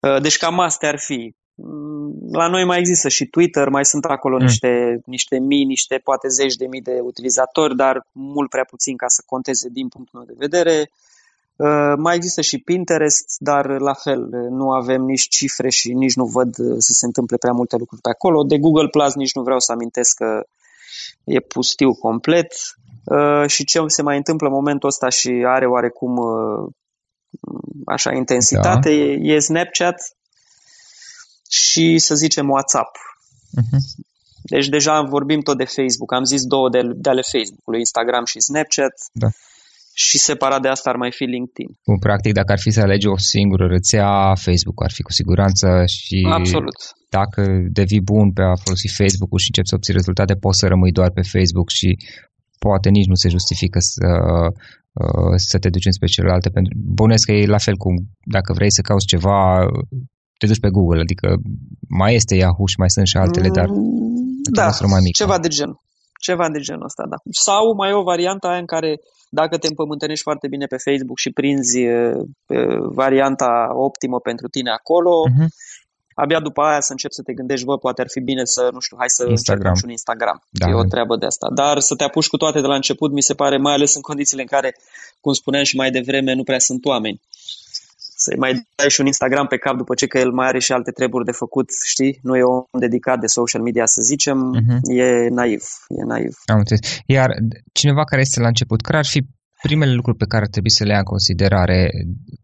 Uh, 0.00 0.20
deci 0.22 0.36
cam 0.36 0.60
astea 0.60 0.88
ar 0.88 0.98
fi. 0.98 1.34
Mm, 1.54 2.12
la 2.32 2.48
noi 2.48 2.64
mai 2.64 2.78
există 2.78 3.08
și 3.08 3.26
Twitter, 3.26 3.68
mai 3.68 3.84
sunt 3.84 4.04
acolo 4.04 4.36
mm. 4.36 4.44
niște, 4.44 5.00
niște 5.04 5.38
mii, 5.38 5.64
niște 5.64 6.00
poate 6.04 6.28
zeci 6.28 6.54
de 6.54 6.66
mii 6.66 6.82
de 6.82 6.98
utilizatori, 7.02 7.76
dar 7.76 8.06
mult 8.12 8.50
prea 8.50 8.64
puțin 8.64 8.96
ca 8.96 9.08
să 9.08 9.22
conteze 9.26 9.68
din 9.68 9.88
punctul 9.88 10.18
meu 10.18 10.28
de 10.28 10.46
vedere. 10.46 10.78
Uh, 10.80 10.86
mai 11.96 12.14
există 12.14 12.40
și 12.40 12.58
Pinterest, 12.58 13.36
dar 13.38 13.80
la 13.80 13.92
fel 13.92 14.28
nu 14.50 14.70
avem 14.70 15.02
nici 15.02 15.28
cifre 15.28 15.68
și 15.68 15.92
nici 15.92 16.14
nu 16.14 16.24
văd 16.24 16.58
uh, 16.58 16.74
să 16.78 16.92
se 16.92 17.06
întâmple 17.06 17.36
prea 17.36 17.52
multe 17.52 17.76
lucruri 17.76 18.00
pe 18.00 18.08
acolo. 18.08 18.42
De 18.42 18.58
Google 18.58 18.88
Plus 18.88 19.14
nici 19.14 19.34
nu 19.34 19.42
vreau 19.42 19.58
să 19.58 19.72
amintesc 19.72 20.16
că 20.16 20.46
e 21.24 21.40
pustiu 21.40 21.94
complet. 21.94 22.52
Uh, 23.04 23.46
și 23.46 23.64
ce 23.64 23.82
se 23.86 24.02
mai 24.02 24.16
întâmplă 24.16 24.46
în 24.46 24.52
momentul 24.52 24.88
ăsta 24.88 25.08
și 25.08 25.44
are 25.46 25.66
oarecum 25.66 26.16
așa 27.86 28.12
intensitate 28.12 28.88
da. 28.88 29.32
e 29.32 29.38
Snapchat 29.38 29.96
și 31.48 31.98
să 31.98 32.14
zicem 32.14 32.48
WhatsApp. 32.48 32.96
Uh-huh. 33.60 34.06
Deci 34.42 34.68
deja 34.68 35.02
vorbim 35.02 35.40
tot 35.40 35.56
de 35.56 35.64
Facebook. 35.64 36.12
Am 36.12 36.24
zis 36.24 36.42
două 36.44 36.68
de, 36.70 36.80
de 36.94 37.08
ale 37.08 37.22
Facebook-ului, 37.32 37.78
Instagram 37.78 38.24
și 38.24 38.40
Snapchat. 38.40 38.92
Da 39.12 39.28
și 40.06 40.16
separat 40.18 40.60
de 40.62 40.68
asta 40.68 40.90
ar 40.90 40.98
mai 41.04 41.12
fi 41.18 41.24
LinkedIn. 41.34 41.70
Bun, 41.88 41.98
practic, 42.06 42.32
dacă 42.40 42.50
ar 42.52 42.60
fi 42.64 42.70
să 42.70 42.80
alegi 42.80 43.06
o 43.06 43.18
singură 43.34 43.66
rețea, 43.66 44.10
Facebook 44.46 44.78
ar 44.86 44.92
fi 44.96 45.02
cu 45.02 45.12
siguranță 45.12 45.66
și 45.96 46.18
Absolut. 46.40 46.78
dacă 47.18 47.40
devii 47.78 48.08
bun 48.12 48.26
pe 48.36 48.42
a 48.52 48.56
folosi 48.64 48.88
Facebook-ul 49.00 49.42
și 49.42 49.50
începi 49.50 49.70
să 49.70 49.74
obții 49.74 49.98
rezultate, 50.00 50.34
poți 50.44 50.58
să 50.60 50.66
rămâi 50.66 50.96
doar 50.98 51.10
pe 51.18 51.28
Facebook 51.34 51.68
și 51.78 51.88
poate 52.64 52.88
nici 52.96 53.10
nu 53.12 53.18
se 53.22 53.28
justifică 53.36 53.78
să, 53.92 54.08
uh, 55.02 55.34
să 55.50 55.56
te 55.58 55.68
duci 55.74 55.90
înspre 55.90 56.14
celelalte. 56.14 56.48
Pentru, 56.56 56.72
bănesc 56.98 57.24
că 57.26 57.32
e 57.32 57.54
la 57.56 57.64
fel 57.66 57.76
cum 57.84 57.94
dacă 58.36 58.50
vrei 58.58 58.72
să 58.76 58.82
cauți 58.88 59.10
ceva, 59.12 59.40
te 60.38 60.46
duci 60.46 60.64
pe 60.64 60.74
Google, 60.76 61.00
adică 61.06 61.28
mai 62.00 62.12
este 62.14 62.34
Yahoo 62.42 62.66
și 62.72 62.78
mai 62.82 62.90
sunt 62.90 63.06
și 63.06 63.16
altele, 63.16 63.48
dar 63.58 63.68
mm, 63.68 64.38
da, 64.58 64.66
mai 64.94 65.02
mică. 65.06 65.22
ceva 65.22 65.38
de 65.44 65.48
gen. 65.48 65.72
Ceva 66.26 66.46
de 66.54 66.60
genul 66.66 66.88
ăsta, 66.90 67.04
da. 67.12 67.16
Sau 67.46 67.64
mai 67.78 67.90
e 67.90 68.00
o 68.02 68.08
variantă 68.12 68.44
aia 68.46 68.64
în 68.64 68.70
care 68.74 68.90
dacă 69.28 69.58
te 69.58 69.66
împământănești 69.66 70.22
foarte 70.22 70.48
bine 70.48 70.66
pe 70.66 70.76
Facebook 70.76 71.18
și 71.18 71.30
prinzi 71.30 71.78
varianta 73.00 73.68
optimă 73.74 74.20
pentru 74.20 74.48
tine 74.48 74.70
acolo, 74.70 75.10
uh-huh. 75.28 75.48
abia 76.14 76.40
după 76.40 76.60
aia 76.62 76.80
să 76.80 76.92
începi 76.92 77.14
să 77.14 77.22
te 77.22 77.32
gândești, 77.32 77.64
bă, 77.64 77.78
poate 77.78 78.00
ar 78.00 78.08
fi 78.10 78.20
bine 78.20 78.44
să, 78.44 78.68
nu 78.72 78.80
știu, 78.80 78.96
hai 78.98 79.08
să 79.08 79.26
Instagram. 79.28 79.74
și 79.74 79.84
un 79.84 79.90
Instagram. 79.90 80.42
Da. 80.50 80.68
E 80.68 80.74
o 80.74 80.82
treabă 80.82 81.16
de 81.16 81.26
asta. 81.26 81.48
Dar 81.54 81.78
să 81.78 81.94
te 81.94 82.04
apuci 82.04 82.28
cu 82.28 82.36
toate 82.36 82.60
de 82.60 82.66
la 82.66 82.74
început, 82.74 83.12
mi 83.12 83.22
se 83.22 83.34
pare, 83.34 83.56
mai 83.56 83.74
ales 83.74 83.94
în 83.94 84.00
condițiile 84.00 84.42
în 84.42 84.48
care, 84.48 84.76
cum 85.20 85.32
spuneam 85.32 85.64
și 85.64 85.76
mai 85.76 85.90
devreme, 85.90 86.32
nu 86.32 86.42
prea 86.42 86.58
sunt 86.58 86.84
oameni 86.84 87.20
să 88.22 88.34
mai 88.38 88.52
dai 88.76 88.90
și 88.94 89.00
un 89.00 89.06
Instagram 89.06 89.46
pe 89.46 89.58
cap 89.58 89.76
după 89.76 89.94
ce 89.94 90.06
că 90.06 90.18
el 90.18 90.30
mai 90.30 90.46
are 90.46 90.58
și 90.58 90.72
alte 90.72 90.90
treburi 90.90 91.24
de 91.24 91.38
făcut, 91.42 91.68
știi? 91.84 92.18
Nu 92.22 92.36
e 92.36 92.42
om 92.42 92.80
dedicat 92.80 93.18
de 93.20 93.26
social 93.26 93.62
media, 93.62 93.86
să 93.86 94.00
zicem, 94.02 94.38
uh-huh. 94.56 94.78
e 95.02 95.28
naiv, 95.28 95.62
e 95.88 96.04
naiv. 96.04 96.32
Am 96.44 96.58
înțeles. 96.58 96.80
Iar 97.06 97.30
cineva 97.72 98.04
care 98.04 98.20
este 98.20 98.40
la 98.40 98.46
început, 98.46 98.80
care 98.80 98.98
ar 98.98 99.06
fi 99.06 99.20
primele 99.62 99.92
lucruri 99.98 100.16
pe 100.22 100.30
care 100.32 100.42
ar 100.44 100.50
trebui 100.54 100.70
să 100.78 100.84
le 100.84 100.92
ia 100.92 100.98
în 101.04 101.12
considerare 101.14 101.90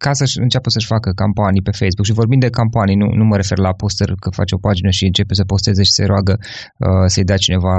ca 0.04 0.12
să 0.12 0.24
înceapă 0.46 0.68
să-și 0.70 0.92
facă 0.94 1.08
campanii 1.22 1.66
pe 1.68 1.76
Facebook. 1.80 2.06
Și 2.06 2.20
vorbind 2.20 2.42
de 2.46 2.56
campanii, 2.60 2.96
nu, 3.02 3.08
nu 3.20 3.24
mă 3.24 3.36
refer 3.36 3.58
la 3.58 3.72
poster 3.82 4.08
că 4.22 4.28
face 4.40 4.54
o 4.54 4.64
pagină 4.66 4.90
și 4.90 5.04
începe 5.04 5.34
să 5.34 5.44
posteze 5.52 5.82
și 5.82 5.96
se 5.98 6.04
roagă 6.12 6.34
uh, 6.38 7.06
să-i 7.12 7.28
dea 7.30 7.36
cineva 7.36 7.76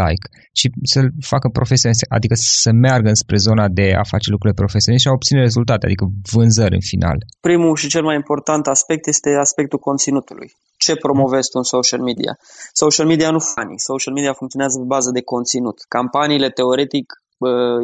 like, 0.00 0.26
ci 0.58 0.66
să 0.82 1.00
facă 1.32 1.46
profesionist, 1.48 2.02
adică 2.16 2.34
să 2.36 2.70
meargă 2.72 3.10
spre 3.12 3.36
zona 3.36 3.66
de 3.68 3.86
a 4.02 4.04
face 4.12 4.30
lucrurile 4.30 4.60
profesioniste 4.62 5.04
și 5.04 5.10
a 5.10 5.16
obține 5.18 5.40
rezultate, 5.40 5.86
adică 5.86 6.04
vânzări 6.32 6.74
în 6.74 6.84
final. 6.92 7.18
Primul 7.40 7.76
și 7.76 7.88
cel 7.94 8.02
mai 8.08 8.14
important 8.14 8.66
aspect 8.66 9.06
este 9.06 9.30
aspectul 9.46 9.78
conținutului. 9.78 10.48
Ce 10.84 10.96
promovezi 10.96 11.50
tu 11.50 11.56
în 11.58 11.68
social 11.76 12.00
media? 12.00 12.32
Social 12.72 13.06
media 13.06 13.30
nu 13.30 13.38
fani. 13.38 13.74
Social 13.90 14.14
media 14.14 14.32
funcționează 14.32 14.78
pe 14.78 14.84
bază 14.94 15.10
de 15.10 15.22
conținut. 15.22 15.76
Campaniile, 15.88 16.48
teoretic, 16.50 17.06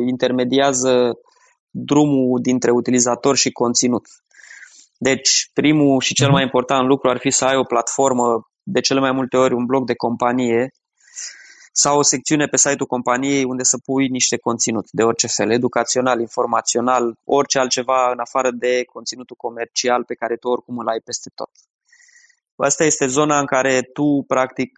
intermediază 0.09 1.19
drumul 1.71 2.41
dintre 2.43 2.71
utilizator 2.71 3.37
și 3.37 3.51
conținut. 3.53 4.07
Deci, 4.99 5.51
primul 5.53 6.01
și 6.01 6.15
cel 6.15 6.27
mhm. 6.27 6.35
mai 6.35 6.45
important 6.45 6.87
lucru 6.87 7.09
ar 7.11 7.19
fi 7.19 7.31
să 7.31 7.45
ai 7.45 7.57
o 7.57 7.63
platformă, 7.63 8.47
de 8.63 8.81
cele 8.81 9.01
mai 9.01 9.13
multe 9.13 9.37
ori 9.37 9.55
un 9.55 9.65
blog 9.65 9.87
de 9.87 9.95
companie 9.95 10.71
sau 11.73 11.99
o 11.99 12.03
secțiune 12.03 12.47
pe 12.47 12.57
site-ul 12.57 12.87
companiei 12.87 13.45
unde 13.45 13.63
să 13.63 13.79
pui 13.85 14.09
niște 14.09 14.37
conținut 14.37 14.87
de 14.91 15.03
orice 15.03 15.27
fel, 15.27 15.51
educațional, 15.51 16.21
informațional, 16.21 17.15
orice 17.25 17.59
altceva 17.59 18.11
în 18.11 18.19
afară 18.19 18.51
de 18.51 18.85
conținutul 18.85 19.37
comercial 19.37 20.05
pe 20.05 20.15
care 20.15 20.37
tu 20.37 20.49
oricum 20.49 20.79
îl 20.79 20.89
ai 20.89 21.01
peste 21.05 21.31
tot. 21.35 21.51
Asta 22.57 22.85
este 22.85 23.07
zona 23.07 23.39
în 23.39 23.47
care 23.47 23.83
tu, 23.93 24.25
practic, 24.27 24.71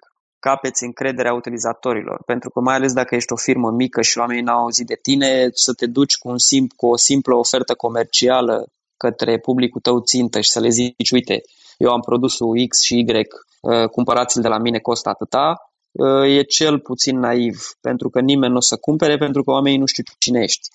capeți 0.49 0.85
încrederea 0.85 1.35
utilizatorilor. 1.35 2.23
Pentru 2.27 2.51
că 2.51 2.61
mai 2.61 2.75
ales 2.75 2.93
dacă 2.93 3.15
ești 3.15 3.33
o 3.33 3.37
firmă 3.37 3.71
mică 3.71 4.01
și 4.03 4.19
oamenii 4.19 4.43
n-au 4.43 4.61
auzit 4.61 4.87
de 4.87 4.99
tine, 5.03 5.49
să 5.53 5.73
te 5.73 5.87
duci 5.87 6.17
cu, 6.17 6.29
un 6.29 6.39
sim, 6.39 6.67
cu 6.77 6.87
o 6.87 6.97
simplă 6.97 7.35
ofertă 7.35 7.75
comercială 7.75 8.67
către 8.97 9.39
publicul 9.39 9.81
tău 9.81 10.01
țintă 10.01 10.41
și 10.41 10.51
să 10.51 10.61
le 10.61 10.69
zici, 10.69 11.11
uite, 11.11 11.43
eu 11.79 11.91
am 11.91 12.01
produsul 12.01 12.67
X 12.69 12.83
și 12.83 12.95
Y, 12.99 13.05
uh, 13.11 13.89
cumpărați-l 13.89 14.43
de 14.43 14.49
la 14.49 14.59
mine, 14.59 14.79
costă 14.79 15.09
atâta, 15.09 15.71
uh, 15.93 16.37
e 16.37 16.43
cel 16.43 16.79
puțin 16.79 17.19
naiv, 17.19 17.59
pentru 17.81 18.09
că 18.09 18.21
nimeni 18.21 18.53
nu 18.53 18.59
o 18.59 18.69
să 18.71 18.77
cumpere, 18.77 19.17
pentru 19.17 19.43
că 19.43 19.51
oamenii 19.51 19.79
nu 19.79 19.87
știu 19.87 20.03
cine 20.19 20.41
ești. 20.43 20.69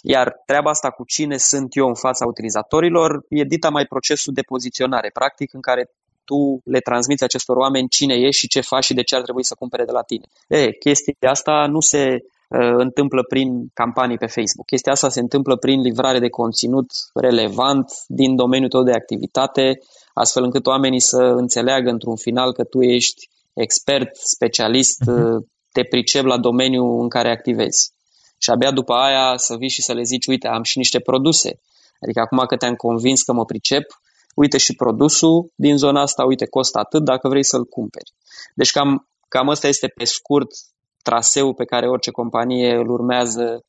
Iar 0.00 0.42
treaba 0.46 0.70
asta 0.70 0.90
cu 0.90 1.04
cine 1.04 1.36
sunt 1.36 1.76
eu 1.76 1.86
în 1.86 1.94
fața 1.94 2.26
utilizatorilor 2.26 3.24
e 3.28 3.42
dita 3.42 3.68
mai 3.68 3.84
procesul 3.84 4.32
de 4.32 4.42
poziționare, 4.42 5.10
practic, 5.12 5.54
în 5.54 5.60
care 5.60 5.90
tu 6.30 6.60
le 6.64 6.80
transmiți 6.88 7.24
acestor 7.24 7.56
oameni 7.56 7.88
cine 7.88 8.14
ești 8.14 8.40
și 8.40 8.48
ce 8.48 8.60
faci 8.60 8.84
și 8.84 8.94
de 8.94 9.02
ce 9.02 9.14
ar 9.14 9.22
trebui 9.22 9.44
să 9.44 9.54
cumpere 9.58 9.84
de 9.84 9.92
la 9.92 10.02
tine. 10.02 10.26
E, 10.48 10.72
chestia 10.72 11.30
asta 11.30 11.66
nu 11.70 11.80
se 11.80 12.02
uh, 12.12 12.74
întâmplă 12.76 13.22
prin 13.28 13.48
campanii 13.74 14.18
pe 14.18 14.26
Facebook. 14.26 14.66
Chestia 14.66 14.92
asta 14.92 15.08
se 15.08 15.20
întâmplă 15.20 15.56
prin 15.56 15.80
livrare 15.80 16.18
de 16.18 16.28
conținut 16.28 16.90
relevant 17.14 17.86
din 18.06 18.36
domeniul 18.36 18.70
tău 18.70 18.82
de 18.82 18.92
activitate, 18.92 19.78
astfel 20.12 20.42
încât 20.42 20.66
oamenii 20.66 21.00
să 21.00 21.22
înțeleagă 21.36 21.90
într-un 21.90 22.16
final 22.16 22.52
că 22.52 22.64
tu 22.64 22.82
ești 22.82 23.28
expert, 23.52 24.16
specialist, 24.16 25.02
uh-huh. 25.02 25.36
te 25.72 25.82
pricep 25.82 26.24
la 26.24 26.38
domeniul 26.38 27.00
în 27.00 27.08
care 27.08 27.30
activezi. 27.30 27.94
Și 28.38 28.50
abia 28.50 28.70
după 28.70 28.92
aia 28.92 29.36
să 29.36 29.56
vii 29.56 29.68
și 29.68 29.82
să 29.82 29.92
le 29.92 30.02
zici, 30.02 30.26
uite, 30.26 30.48
am 30.48 30.62
și 30.62 30.78
niște 30.78 31.00
produse. 31.00 31.60
Adică 32.00 32.20
acum 32.20 32.44
că 32.46 32.56
te-am 32.56 32.74
convins 32.74 33.22
că 33.22 33.32
mă 33.32 33.44
pricep, 33.44 34.00
uite 34.42 34.58
și 34.58 34.74
produsul 34.74 35.52
din 35.54 35.76
zona 35.76 36.00
asta, 36.00 36.24
uite, 36.24 36.46
costă 36.46 36.78
atât 36.78 37.02
dacă 37.04 37.28
vrei 37.28 37.44
să-l 37.44 37.64
cumperi. 37.64 38.10
Deci 38.54 38.70
cam, 38.70 39.08
cam 39.28 39.48
asta 39.48 39.66
este 39.68 39.86
pe 39.86 40.04
scurt 40.04 40.50
traseul 41.02 41.54
pe 41.54 41.64
care 41.64 41.88
orice 41.88 42.10
companie 42.10 42.74
îl 42.74 42.88
urmează 42.90 43.64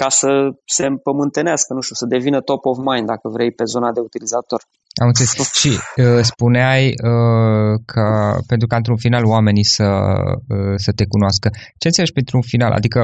ca 0.00 0.08
să 0.08 0.30
se 0.64 0.86
împământenească, 0.86 1.74
nu 1.74 1.80
știu, 1.80 1.94
să 1.94 2.06
devină 2.06 2.40
top 2.40 2.64
of 2.64 2.78
mind, 2.90 3.06
dacă 3.06 3.28
vrei, 3.28 3.52
pe 3.52 3.64
zona 3.64 3.92
de 3.92 4.00
utilizator. 4.00 4.60
Am 5.02 5.06
înțeles. 5.06 5.32
Și 5.60 5.72
uh, 5.96 6.20
spuneai 6.32 6.84
uh, 6.86 7.72
că 7.90 8.04
pentru 8.46 8.66
că 8.66 8.74
într-un 8.74 8.96
final 8.96 9.24
oamenii 9.24 9.64
să, 9.64 9.88
uh, 10.48 10.74
să 10.76 10.90
te 10.92 11.04
cunoască. 11.06 11.48
Ce 11.78 11.86
înțelegi 11.86 12.12
pentru 12.12 12.36
un 12.36 12.42
final? 12.42 12.72
Adică 12.72 13.00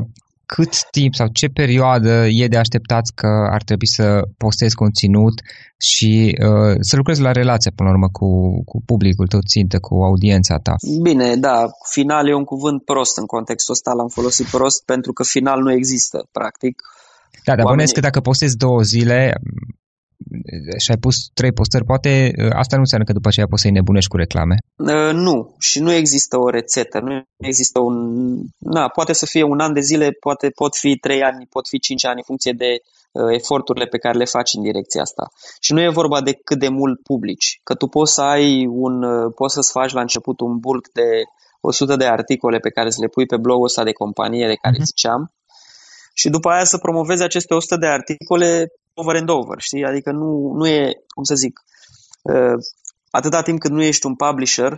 cât 0.47 0.91
timp 0.91 1.15
sau 1.15 1.29
ce 1.33 1.47
perioadă 1.49 2.27
e 2.27 2.47
de 2.47 2.57
așteptat 2.57 3.05
că 3.15 3.31
ar 3.51 3.63
trebui 3.63 3.87
să 3.87 4.21
postezi 4.37 4.75
conținut 4.75 5.41
și 5.79 6.39
uh, 6.49 6.75
să 6.81 6.97
lucrezi 6.97 7.21
la 7.21 7.33
relație, 7.33 7.71
până 7.71 7.89
la 7.89 7.95
urmă, 7.95 8.09
cu, 8.13 8.29
cu 8.65 8.83
publicul 8.87 9.27
tău 9.27 9.41
țintă, 9.41 9.79
cu 9.79 9.95
audiența 9.95 10.57
ta? 10.59 10.75
Bine, 11.03 11.37
da, 11.37 11.67
final 11.91 12.29
e 12.29 12.35
un 12.35 12.45
cuvânt 12.45 12.85
prost 12.85 13.19
în 13.19 13.27
contextul 13.27 13.75
ăsta, 13.75 13.93
l-am 13.93 14.09
folosit 14.09 14.47
prost 14.47 14.85
pentru 14.85 15.13
că 15.13 15.23
final 15.25 15.61
nu 15.61 15.73
există, 15.73 16.29
practic. 16.33 16.83
Da, 17.45 17.55
dar 17.57 17.65
Oamenii... 17.65 17.93
că 17.93 18.01
dacă 18.01 18.21
postezi 18.21 18.57
două 18.57 18.83
zile, 18.83 19.33
și 20.83 20.90
ai 20.90 20.96
pus 20.96 21.16
trei 21.35 21.53
postări, 21.53 21.85
poate 21.85 22.33
ă, 22.38 22.49
asta 22.62 22.75
nu 22.77 22.85
înseamnă 22.87 23.07
că 23.07 23.12
după 23.12 23.29
aceea 23.29 23.46
poți 23.46 23.62
să-i 23.62 23.70
nebunești 23.70 24.11
cu 24.11 24.16
reclame? 24.16 24.57
Uh, 24.77 25.12
nu, 25.12 25.55
și 25.59 25.79
nu 25.81 25.92
există 25.92 26.38
o 26.38 26.49
rețetă, 26.49 27.01
nu 27.01 27.22
există 27.37 27.81
un... 27.81 27.96
Na, 28.59 28.88
poate 28.88 29.12
să 29.12 29.27
fie 29.27 29.42
un 29.42 29.61
an 29.61 29.72
de 29.72 29.81
zile, 29.81 30.11
poate 30.11 30.49
pot 30.49 30.77
fi 30.77 30.96
trei 30.96 31.22
ani, 31.22 31.46
pot 31.51 31.68
fi 31.68 31.79
cinci 31.79 32.05
ani 32.05 32.16
în 32.16 32.22
funcție 32.27 32.53
de 32.53 32.70
uh, 33.12 33.35
eforturile 33.40 33.87
pe 33.87 33.99
care 33.99 34.18
le 34.18 34.25
faci 34.25 34.55
în 34.57 34.62
direcția 34.62 35.03
asta. 35.03 35.25
Și 35.61 35.72
nu 35.72 35.81
e 35.81 35.99
vorba 36.01 36.20
de 36.20 36.33
cât 36.44 36.59
de 36.59 36.68
mult 36.68 37.03
publici, 37.03 37.61
că 37.64 37.75
tu 37.75 37.87
poți 37.87 38.12
să 38.12 38.22
ai 38.22 38.66
un, 38.66 39.03
uh, 39.03 39.33
poți 39.35 39.55
să-ți 39.55 39.70
faci 39.70 39.92
la 39.92 40.01
început 40.01 40.40
un 40.40 40.59
bulk 40.59 40.88
de 40.92 41.09
100 41.61 41.96
de 41.96 42.05
articole 42.05 42.59
pe 42.59 42.70
care 42.70 42.90
să 42.90 42.99
le 43.01 43.09
pui 43.09 43.27
pe 43.27 43.37
blogul 43.37 43.64
ăsta 43.64 43.85
de 43.85 43.92
companie 43.92 44.46
de 44.46 44.55
care 44.55 44.77
uh-huh. 44.77 44.90
ziceam, 44.90 45.31
și 46.20 46.29
după 46.29 46.49
aia 46.49 46.64
să 46.64 46.79
promovezi 46.79 47.22
aceste 47.22 47.55
100 47.55 47.77
de 47.77 47.87
articole 47.87 48.72
over 48.97 49.17
and 49.17 49.29
over, 49.29 49.61
știi? 49.61 49.85
Adică 49.85 50.11
nu, 50.11 50.53
nu 50.55 50.67
e, 50.67 50.93
cum 51.15 51.25
să 51.25 51.35
zic, 51.35 51.61
uh, 52.23 52.59
atâta 53.11 53.43
timp 53.43 53.61
cât 53.61 53.71
nu 53.71 53.83
ești 53.83 54.07
un 54.07 54.15
publisher, 54.15 54.73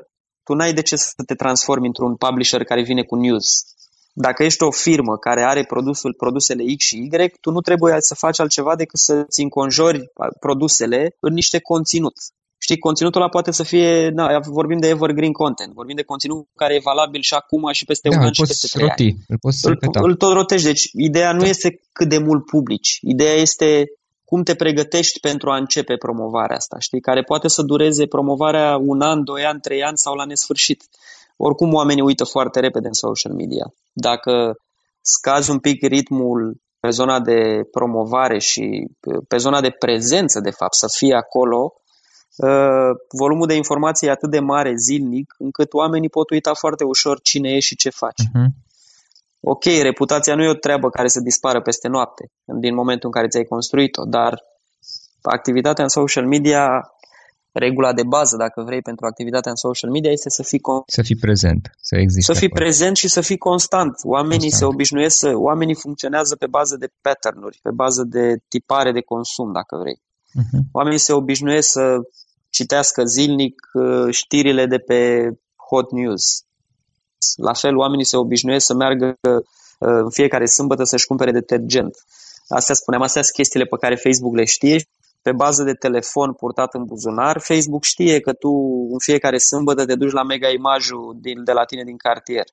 tu 0.44 0.54
n-ai 0.54 0.72
de 0.72 0.82
ce 0.82 0.96
să 0.96 1.22
te 1.26 1.34
transformi 1.34 1.86
într-un 1.86 2.16
publisher 2.16 2.64
care 2.64 2.82
vine 2.82 3.02
cu 3.02 3.16
news. 3.16 3.46
Dacă 4.12 4.42
ești 4.42 4.62
o 4.62 4.70
firmă 4.70 5.16
care 5.16 5.42
are 5.42 5.64
produsul, 5.64 6.14
produsele 6.14 6.74
X 6.76 6.84
și 6.84 6.96
Y, 6.96 7.32
tu 7.40 7.50
nu 7.50 7.60
trebuie 7.60 7.96
să 7.98 8.14
faci 8.14 8.40
altceva 8.40 8.76
decât 8.76 8.98
să-ți 8.98 9.40
înconjori 9.42 10.00
produsele 10.40 11.16
în 11.20 11.32
niște 11.32 11.58
conținut. 11.60 12.14
Știi, 12.60 12.78
conținutul 12.78 13.20
ăla 13.20 13.30
poate 13.30 13.50
să 13.50 13.62
fie, 13.62 14.08
na, 14.08 14.38
vorbim 14.38 14.78
de 14.78 14.88
evergreen 14.88 15.32
content, 15.32 15.72
vorbim 15.72 15.96
de 15.96 16.02
conținut 16.02 16.46
care 16.56 16.74
e 16.74 16.80
valabil 16.82 17.20
și 17.20 17.34
acum 17.34 17.72
și 17.72 17.84
peste 17.84 18.08
da, 18.08 18.16
un 18.16 18.24
an 18.24 18.32
și 18.32 18.42
peste 18.42 18.66
trei 18.66 18.88
roti, 18.88 19.02
ani. 19.02 19.16
Îl, 19.28 19.38
poți 19.38 19.66
îl, 19.66 19.78
îl 19.92 20.14
tot 20.14 20.32
rotești, 20.32 20.66
deci 20.66 20.90
ideea 20.92 21.32
nu 21.32 21.40
da. 21.40 21.48
este 21.48 21.80
cât 21.92 22.08
de 22.08 22.18
mult 22.18 22.44
publici, 22.44 22.98
ideea 23.00 23.34
este 23.34 23.84
cum 24.28 24.42
te 24.42 24.54
pregătești 24.54 25.20
pentru 25.20 25.50
a 25.50 25.56
începe 25.56 25.96
promovarea 25.96 26.56
asta, 26.56 26.76
știi, 26.78 27.00
care 27.00 27.22
poate 27.22 27.48
să 27.48 27.62
dureze 27.62 28.06
promovarea 28.06 28.76
un 28.76 29.00
an, 29.00 29.24
doi 29.24 29.44
ani, 29.44 29.60
trei 29.60 29.82
ani 29.82 29.98
sau 29.98 30.14
la 30.14 30.24
nesfârșit. 30.24 30.84
Oricum 31.36 31.74
oamenii 31.74 32.02
uită 32.02 32.24
foarte 32.24 32.60
repede 32.60 32.86
în 32.86 32.92
social 32.92 33.32
media. 33.32 33.72
Dacă 33.92 34.56
scazi 35.00 35.50
un 35.50 35.58
pic 35.58 35.86
ritmul 35.86 36.60
pe 36.80 36.90
zona 36.90 37.20
de 37.20 37.68
promovare 37.70 38.38
și 38.38 38.88
pe 39.28 39.36
zona 39.36 39.60
de 39.60 39.70
prezență, 39.70 40.40
de 40.40 40.50
fapt, 40.50 40.74
să 40.74 40.86
fie 40.96 41.14
acolo, 41.14 41.72
uh, 42.36 42.92
volumul 43.18 43.46
de 43.46 43.54
informații 43.54 44.06
e 44.06 44.10
atât 44.10 44.30
de 44.30 44.40
mare 44.40 44.72
zilnic, 44.76 45.34
încât 45.38 45.72
oamenii 45.72 46.08
pot 46.08 46.30
uita 46.30 46.54
foarte 46.54 46.84
ușor 46.84 47.20
cine 47.20 47.50
e 47.50 47.58
și 47.58 47.76
ce 47.76 47.90
faci. 47.90 48.22
Uh-huh 48.22 48.67
ok, 49.40 49.64
reputația 49.64 50.34
nu 50.34 50.42
e 50.42 50.48
o 50.48 50.54
treabă 50.54 50.90
care 50.90 51.08
să 51.08 51.20
dispară 51.20 51.60
peste 51.60 51.88
noapte, 51.88 52.30
din 52.44 52.74
momentul 52.74 53.08
în 53.08 53.12
care 53.12 53.28
ți-ai 53.28 53.44
construit-o, 53.44 54.04
dar 54.04 54.42
activitatea 55.22 55.84
în 55.84 55.90
social 55.90 56.26
media, 56.26 56.92
regula 57.52 57.92
de 57.92 58.02
bază, 58.02 58.36
dacă 58.36 58.62
vrei, 58.62 58.82
pentru 58.82 59.06
activitatea 59.06 59.50
în 59.50 59.56
social 59.56 59.90
media 59.90 60.10
este 60.10 60.30
să 60.30 60.42
fii 60.42 60.58
con- 60.58 60.84
să 60.86 61.02
fii 61.02 61.16
prezent, 61.16 61.70
să 61.80 61.96
existe. 61.96 62.32
Să 62.32 62.38
fii 62.38 62.48
acolo. 62.48 62.64
prezent 62.64 62.96
și 62.96 63.08
să 63.08 63.20
fii 63.20 63.38
constant. 63.38 63.94
Oamenii 64.02 64.38
constant. 64.38 64.62
se 64.62 64.64
obișnuiesc 64.64 65.16
să, 65.16 65.32
oamenii 65.34 65.74
funcționează 65.74 66.36
pe 66.36 66.46
bază 66.46 66.76
de 66.76 66.88
pattern-uri, 67.00 67.58
pe 67.62 67.70
bază 67.70 68.02
de 68.04 68.36
tipare 68.48 68.92
de 68.92 69.00
consum, 69.00 69.52
dacă 69.52 69.76
vrei. 69.76 70.00
Uh-huh. 70.02 70.60
Oamenii 70.72 70.98
se 70.98 71.12
obișnuiesc 71.12 71.68
să 71.68 71.96
citească 72.50 73.04
zilnic 73.04 73.54
uh, 73.72 74.10
știrile 74.10 74.66
de 74.66 74.78
pe 74.78 75.30
hot 75.68 75.92
news, 75.92 76.22
la 77.36 77.52
fel, 77.52 77.76
oamenii 77.76 78.04
se 78.04 78.16
obișnuiesc 78.16 78.66
să 78.66 78.74
meargă 78.74 79.06
uh, 79.06 79.42
în 79.78 80.10
fiecare 80.10 80.46
sâmbătă 80.46 80.84
să-și 80.84 81.06
cumpere 81.06 81.32
detergent. 81.32 81.96
Astea 82.48 82.74
spuneam, 82.74 83.02
astea 83.02 83.22
sunt 83.22 83.34
chestiile 83.34 83.64
pe 83.64 83.76
care 83.76 83.94
Facebook 83.94 84.34
le 84.34 84.44
știe. 84.44 84.86
Pe 85.22 85.32
bază 85.32 85.62
de 85.62 85.72
telefon 85.72 86.32
purtat 86.32 86.74
în 86.74 86.84
buzunar, 86.84 87.40
Facebook 87.40 87.84
știe 87.84 88.20
că 88.20 88.32
tu 88.32 88.50
în 88.90 88.98
fiecare 88.98 89.38
sâmbătă 89.38 89.84
te 89.84 89.94
duci 89.94 90.12
la 90.12 90.22
mega 90.22 90.48
imajul 90.48 91.16
din, 91.20 91.44
de 91.44 91.52
la 91.52 91.64
tine 91.64 91.84
din 91.84 91.96
cartier. 91.96 92.44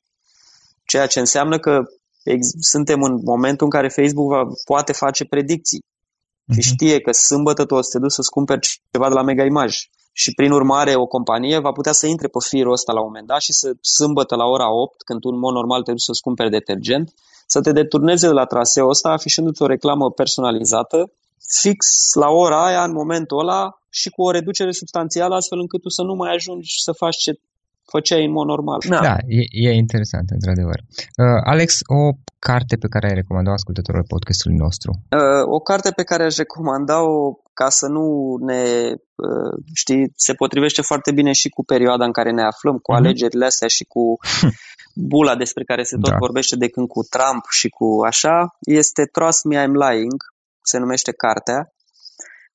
Ceea 0.85 1.07
ce 1.07 1.19
înseamnă 1.19 1.59
că 1.59 1.83
ex- 2.23 2.55
suntem 2.59 3.01
în 3.01 3.19
momentul 3.23 3.65
în 3.65 3.71
care 3.71 3.89
Facebook 3.89 4.27
va, 4.27 4.43
poate 4.65 4.93
face 4.93 5.25
predicții. 5.25 5.83
Uh-huh. 5.83 6.53
Și 6.53 6.59
mhm. 6.59 6.73
știe 6.73 6.99
că 7.01 7.11
sâmbătă 7.11 7.65
tu 7.65 7.75
o 7.75 7.81
să 7.81 7.89
te 7.91 7.99
duci 7.99 8.11
să-ți 8.11 8.29
cumperi 8.29 8.81
ceva 8.91 9.07
de 9.07 9.13
la 9.13 9.23
mega 9.23 9.43
imaj 9.43 9.75
și 10.21 10.33
prin 10.33 10.51
urmare 10.51 10.93
o 10.95 11.05
companie 11.05 11.57
va 11.59 11.71
putea 11.71 11.91
să 11.91 12.05
intre 12.07 12.27
pe 12.27 12.39
firul 12.49 12.71
ăsta 12.71 12.91
la 12.93 12.99
un 12.99 13.05
moment 13.05 13.27
dat 13.27 13.41
și 13.41 13.53
să 13.53 13.67
sâmbătă 13.81 14.35
la 14.35 14.45
ora 14.45 14.67
8, 14.71 15.01
când 15.07 15.19
tu 15.19 15.29
în 15.29 15.39
mod 15.39 15.53
normal 15.53 15.81
te 15.83 15.91
duci 15.91 16.07
să-ți 16.09 16.21
cumperi 16.21 16.55
detergent, 16.57 17.13
să 17.53 17.61
te 17.61 17.71
deturneze 17.71 18.27
de 18.27 18.33
la 18.33 18.45
traseul 18.45 18.89
ăsta 18.89 19.09
afișându-ți 19.09 19.61
o 19.61 19.67
reclamă 19.75 20.11
personalizată 20.11 20.97
fix 21.61 21.85
la 22.23 22.29
ora 22.29 22.65
aia, 22.65 22.83
în 22.83 22.91
momentul 22.91 23.39
ăla 23.39 23.61
și 23.89 24.09
cu 24.09 24.21
o 24.21 24.31
reducere 24.31 24.71
substanțială 24.71 25.35
astfel 25.35 25.59
încât 25.59 25.81
tu 25.81 25.89
să 25.89 26.01
nu 26.01 26.13
mai 26.13 26.33
ajungi 26.33 26.71
să 26.85 26.91
faci 26.91 27.17
ce 27.17 27.31
făceai 27.93 28.25
în 28.25 28.31
mod 28.31 28.45
normal. 28.45 28.79
Da, 28.89 28.99
da 28.99 29.15
e, 29.27 29.41
e 29.67 29.71
interesant, 29.83 30.29
într-adevăr. 30.29 30.79
Uh, 31.23 31.41
Alex, 31.43 31.79
o 31.99 32.01
carte 32.39 32.75
pe 32.75 32.87
care 32.87 33.07
ai 33.07 33.13
recomandat 33.21 33.53
ascultătorul 33.53 34.05
podcastului 34.13 34.57
nostru? 34.57 34.91
Uh, 34.91 35.43
o 35.57 35.59
carte 35.59 35.91
pe 35.91 36.03
care 36.03 36.23
aș 36.23 36.35
recomanda-o 36.35 37.15
ca 37.59 37.69
să 37.69 37.87
nu 37.87 38.05
ne, 38.49 38.63
uh, 39.27 39.53
știi, 39.73 40.11
se 40.15 40.33
potrivește 40.33 40.81
foarte 40.81 41.11
bine 41.11 41.31
și 41.31 41.49
cu 41.49 41.63
perioada 41.63 42.05
în 42.05 42.11
care 42.11 42.31
ne 42.31 42.43
aflăm, 42.43 42.77
cu 42.77 42.91
uh-huh. 42.91 42.97
alegerile 42.97 43.45
astea 43.45 43.67
și 43.67 43.83
cu 43.83 44.03
bula 45.11 45.35
despre 45.35 45.63
care 45.63 45.83
se 45.83 45.97
tot 46.01 46.11
da. 46.11 46.17
vorbește 46.25 46.55
de 46.55 46.69
când 46.69 46.87
cu 46.87 47.01
Trump 47.03 47.43
și 47.59 47.69
cu 47.69 47.87
așa, 48.05 48.55
este 48.59 49.03
Trust 49.05 49.43
Me 49.43 49.63
I'm 49.63 49.75
Lying, 49.83 50.19
se 50.61 50.77
numește 50.77 51.11
cartea. 51.11 51.59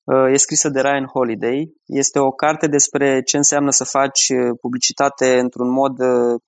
Uh, 0.03 0.33
e 0.33 0.37
scrisă 0.37 0.69
de 0.69 0.81
Ryan 0.81 1.05
Holiday. 1.05 1.73
Este 1.85 2.19
o 2.19 2.31
carte 2.31 2.67
despre 2.67 3.21
ce 3.21 3.37
înseamnă 3.37 3.71
să 3.71 3.83
faci 3.83 4.29
uh, 4.29 4.57
publicitate 4.61 5.39
într-un 5.39 5.69
mod 5.69 5.99
uh, 5.99 6.41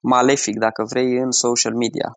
malefic, 0.00 0.58
dacă 0.58 0.84
vrei, 0.90 1.16
în 1.16 1.30
social 1.30 1.74
media. 1.74 2.08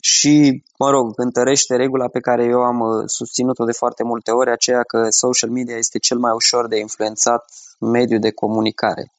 Și, 0.00 0.62
mă 0.78 0.90
rog, 0.90 1.12
întărește 1.16 1.76
regula 1.76 2.08
pe 2.08 2.20
care 2.20 2.44
eu 2.44 2.60
am 2.60 3.02
susținut-o 3.06 3.64
de 3.64 3.72
foarte 3.72 4.02
multe 4.02 4.30
ori, 4.30 4.50
aceea 4.50 4.82
că 4.82 5.06
social 5.10 5.50
media 5.50 5.76
este 5.76 5.98
cel 5.98 6.18
mai 6.18 6.32
ușor 6.34 6.68
de 6.68 6.78
influențat 6.78 7.44
mediu 7.78 8.18
de 8.18 8.30
comunicare. 8.30 9.12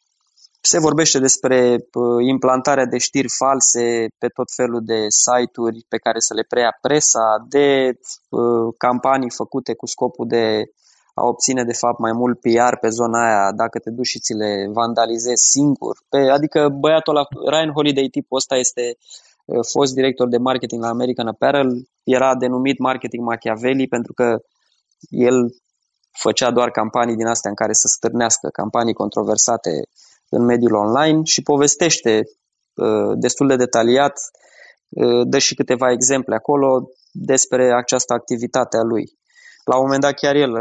Se 0.61 0.79
vorbește 0.79 1.19
despre 1.19 1.77
implantarea 2.27 2.85
de 2.85 2.97
știri 2.97 3.27
false 3.37 4.07
pe 4.17 4.27
tot 4.27 4.51
felul 4.55 4.81
de 4.85 5.05
site-uri 5.07 5.85
pe 5.87 5.97
care 5.97 6.19
să 6.19 6.33
le 6.33 6.45
preia 6.49 6.77
presa, 6.81 7.45
de 7.49 7.67
campanii 8.77 9.31
făcute 9.31 9.73
cu 9.73 9.85
scopul 9.85 10.27
de 10.27 10.63
a 11.13 11.25
obține 11.25 11.63
de 11.63 11.73
fapt 11.73 11.99
mai 11.99 12.11
mult 12.11 12.39
PR 12.39 12.75
pe 12.81 12.89
zona 12.89 13.19
aia 13.27 13.51
dacă 13.51 13.79
te 13.79 13.89
duci 13.89 14.07
și 14.07 14.19
ți 14.19 14.33
le 14.33 14.69
vandalizezi 14.73 15.49
singur. 15.55 15.95
Pe, 16.09 16.17
adică 16.17 16.59
băiatul 16.79 17.15
ăla, 17.15 17.25
Ryan 17.51 17.71
Holiday 17.71 18.07
tipul 18.11 18.37
ăsta 18.37 18.55
este 18.55 18.97
fost 19.71 19.93
director 19.93 20.27
de 20.27 20.37
marketing 20.37 20.81
la 20.81 20.89
American 20.89 21.27
Apparel, 21.27 21.87
era 22.03 22.35
denumit 22.35 22.79
marketing 22.79 23.23
Machiavelli 23.23 23.87
pentru 23.87 24.13
că 24.13 24.37
el 25.09 25.55
făcea 26.11 26.51
doar 26.51 26.69
campanii 26.71 27.15
din 27.15 27.25
astea 27.25 27.49
în 27.49 27.55
care 27.55 27.73
să 27.73 27.87
stârnească, 27.87 28.49
campanii 28.51 28.93
controversate 28.93 29.69
în 30.29 30.43
mediul 30.45 30.73
online 30.73 31.23
și 31.23 31.41
povestește 31.41 32.21
uh, 32.73 33.11
destul 33.15 33.47
de 33.47 33.55
detaliat, 33.55 34.19
uh, 34.89 35.21
dă 35.27 35.37
și 35.37 35.55
câteva 35.55 35.91
exemple 35.91 36.35
acolo 36.35 36.89
despre 37.11 37.73
această 37.73 38.13
activitate 38.13 38.77
a 38.77 38.81
lui. 38.81 39.17
La 39.63 39.75
un 39.75 39.81
moment 39.83 40.01
dat 40.01 40.13
chiar 40.13 40.35
el 40.35 40.51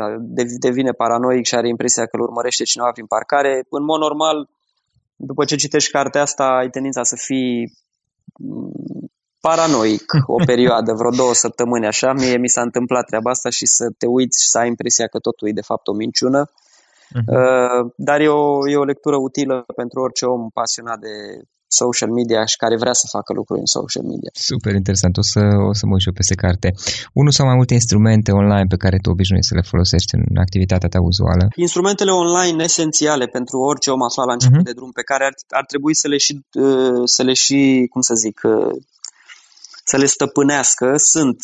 devine 0.58 0.90
paranoic 0.90 1.46
și 1.46 1.54
are 1.54 1.68
impresia 1.68 2.06
că 2.06 2.16
îl 2.16 2.22
urmărește 2.22 2.64
cineva 2.64 2.90
prin 2.90 3.06
parcare. 3.06 3.66
În 3.70 3.84
mod 3.84 4.00
normal, 4.00 4.48
după 5.16 5.44
ce 5.44 5.56
citești 5.56 5.90
cartea 5.90 6.22
asta, 6.22 6.44
ai 6.44 6.70
tendința 6.70 7.02
să 7.02 7.16
fii 7.16 7.54
mm, 7.60 7.72
paranoic 9.40 10.04
o 10.26 10.44
perioadă, 10.44 10.92
vreo 10.92 11.10
două 11.10 11.34
săptămâni 11.34 11.86
așa. 11.86 12.12
Mie 12.12 12.36
mi 12.36 12.48
s-a 12.48 12.60
întâmplat 12.60 13.04
treaba 13.06 13.30
asta 13.30 13.50
și 13.50 13.66
să 13.66 13.84
te 13.98 14.06
uiți 14.06 14.42
și 14.42 14.48
să 14.48 14.58
ai 14.58 14.68
impresia 14.68 15.06
că 15.06 15.18
totul 15.18 15.48
e 15.48 15.52
de 15.52 15.68
fapt 15.70 15.86
o 15.88 15.92
minciună. 15.92 16.44
Uh-huh. 16.46 17.94
Dar 17.96 18.20
e 18.20 18.28
o, 18.28 18.68
e 18.68 18.76
o 18.76 18.84
lectură 18.84 19.16
utilă 19.16 19.64
pentru 19.76 20.00
orice 20.00 20.24
om 20.24 20.48
pasionat 20.48 20.98
de 20.98 21.14
social 21.68 22.10
media 22.10 22.44
și 22.44 22.56
care 22.56 22.76
vrea 22.76 22.92
să 22.92 23.06
facă 23.10 23.32
lucruri 23.32 23.60
în 23.60 23.70
social 23.78 24.04
media. 24.12 24.30
Super 24.32 24.74
interesant, 24.74 25.16
o 25.16 25.22
să, 25.22 25.40
o 25.70 25.72
să 25.72 25.86
mă 25.86 25.92
uit 25.92 26.00
și 26.00 26.08
eu 26.08 26.14
peste 26.20 26.34
carte. 26.34 26.68
Unul 27.12 27.32
sau 27.32 27.46
mai 27.46 27.54
multe 27.54 27.74
instrumente 27.74 28.30
online 28.32 28.68
pe 28.68 28.76
care 28.76 28.96
tu 29.02 29.10
obișnuiești 29.10 29.50
să 29.50 29.54
le 29.58 29.68
folosești 29.72 30.14
în 30.14 30.36
activitatea 30.36 30.88
ta 30.88 31.00
uzuală? 31.00 31.44
Instrumentele 31.54 32.10
online 32.10 32.62
esențiale 32.62 33.26
pentru 33.26 33.58
orice 33.58 33.90
om 33.90 34.02
aflat 34.02 34.26
la 34.26 34.32
început 34.32 34.60
uh-huh. 34.60 34.70
de 34.70 34.78
drum, 34.78 34.90
pe 34.90 35.02
care 35.02 35.24
ar, 35.24 35.34
ar 35.48 35.64
trebui 35.64 35.94
să 35.94 36.08
le 36.08 36.16
și, 36.16 36.32
uh, 36.52 37.02
să 37.04 37.22
le 37.22 37.32
și, 37.32 37.86
cum 37.90 38.00
să 38.00 38.14
zic, 38.14 38.40
uh, 38.42 38.74
să 39.84 39.96
le 39.96 40.06
stăpânească 40.06 40.92
sunt 40.96 41.38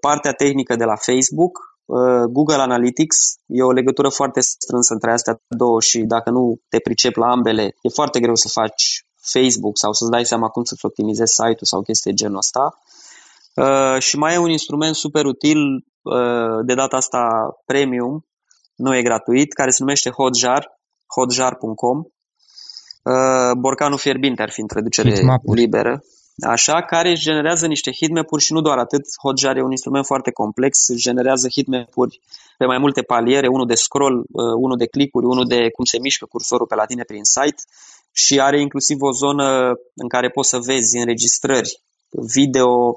partea 0.00 0.32
tehnică 0.32 0.76
de 0.76 0.84
la 0.84 0.96
Facebook, 0.96 1.74
Uh, 1.86 2.24
Google 2.30 2.62
Analytics 2.62 3.16
e 3.46 3.62
o 3.62 3.72
legătură 3.72 4.08
foarte 4.08 4.40
strânsă 4.40 4.92
între 4.92 5.10
astea 5.12 5.40
două 5.48 5.80
și 5.80 5.98
dacă 5.98 6.30
nu 6.30 6.60
te 6.68 6.78
pricep 6.78 7.16
la 7.16 7.26
ambele, 7.26 7.62
e 7.62 7.88
foarte 7.88 8.20
greu 8.20 8.34
să 8.34 8.48
faci 8.48 9.03
Facebook 9.32 9.78
sau 9.78 9.92
să-ți 9.92 10.10
dai 10.10 10.24
seama 10.24 10.48
cum 10.48 10.64
să-ți 10.64 10.84
optimizezi 10.84 11.34
site-ul 11.34 11.70
sau 11.72 11.82
chestii 11.82 12.10
de 12.10 12.16
genul 12.16 12.36
ăsta. 12.36 12.78
Uh, 13.54 13.98
și 14.02 14.16
mai 14.16 14.34
e 14.34 14.38
un 14.38 14.50
instrument 14.50 14.94
super 14.94 15.24
util, 15.24 15.60
uh, 16.02 16.58
de 16.64 16.74
data 16.74 16.96
asta 16.96 17.22
premium, 17.66 18.26
nu 18.74 18.96
e 18.96 19.02
gratuit, 19.02 19.52
care 19.52 19.70
se 19.70 19.76
numește 19.80 20.10
Hotjar, 20.10 20.80
hotjar.com. 21.14 21.98
Uh, 21.98 23.56
borcanul 23.58 23.98
fierbinte 23.98 24.42
ar 24.42 24.50
fi 24.50 24.60
în 24.60 24.66
traducere 24.66 25.14
liberă 25.54 26.02
așa, 26.42 26.82
care 26.82 27.10
își 27.10 27.22
generează 27.22 27.66
niște 27.66 27.90
hitmap-uri 27.92 28.42
și 28.42 28.52
nu 28.52 28.60
doar 28.60 28.78
atât. 28.78 29.02
Hotjar 29.22 29.56
e 29.56 29.62
un 29.62 29.70
instrument 29.70 30.04
foarte 30.06 30.30
complex, 30.30 30.88
își 30.88 31.02
generează 31.02 31.48
hitmap-uri 31.48 32.20
pe 32.58 32.64
mai 32.64 32.78
multe 32.78 33.02
paliere, 33.02 33.48
unul 33.48 33.66
de 33.66 33.74
scroll, 33.74 34.18
uh, 34.18 34.54
unul 34.56 34.76
de 34.76 34.86
clicuri, 34.86 35.26
unul 35.26 35.46
de 35.46 35.70
cum 35.70 35.84
se 35.84 35.98
mișcă 35.98 36.26
cursorul 36.26 36.66
pe 36.66 36.74
la 36.74 36.84
tine 36.84 37.02
prin 37.02 37.24
site 37.24 37.62
și 38.16 38.40
are 38.40 38.60
inclusiv 38.60 38.96
o 39.00 39.12
zonă 39.12 39.72
în 39.94 40.08
care 40.08 40.28
poți 40.28 40.48
să 40.48 40.58
vezi 40.58 40.96
înregistrări 40.96 41.80
video, 42.34 42.92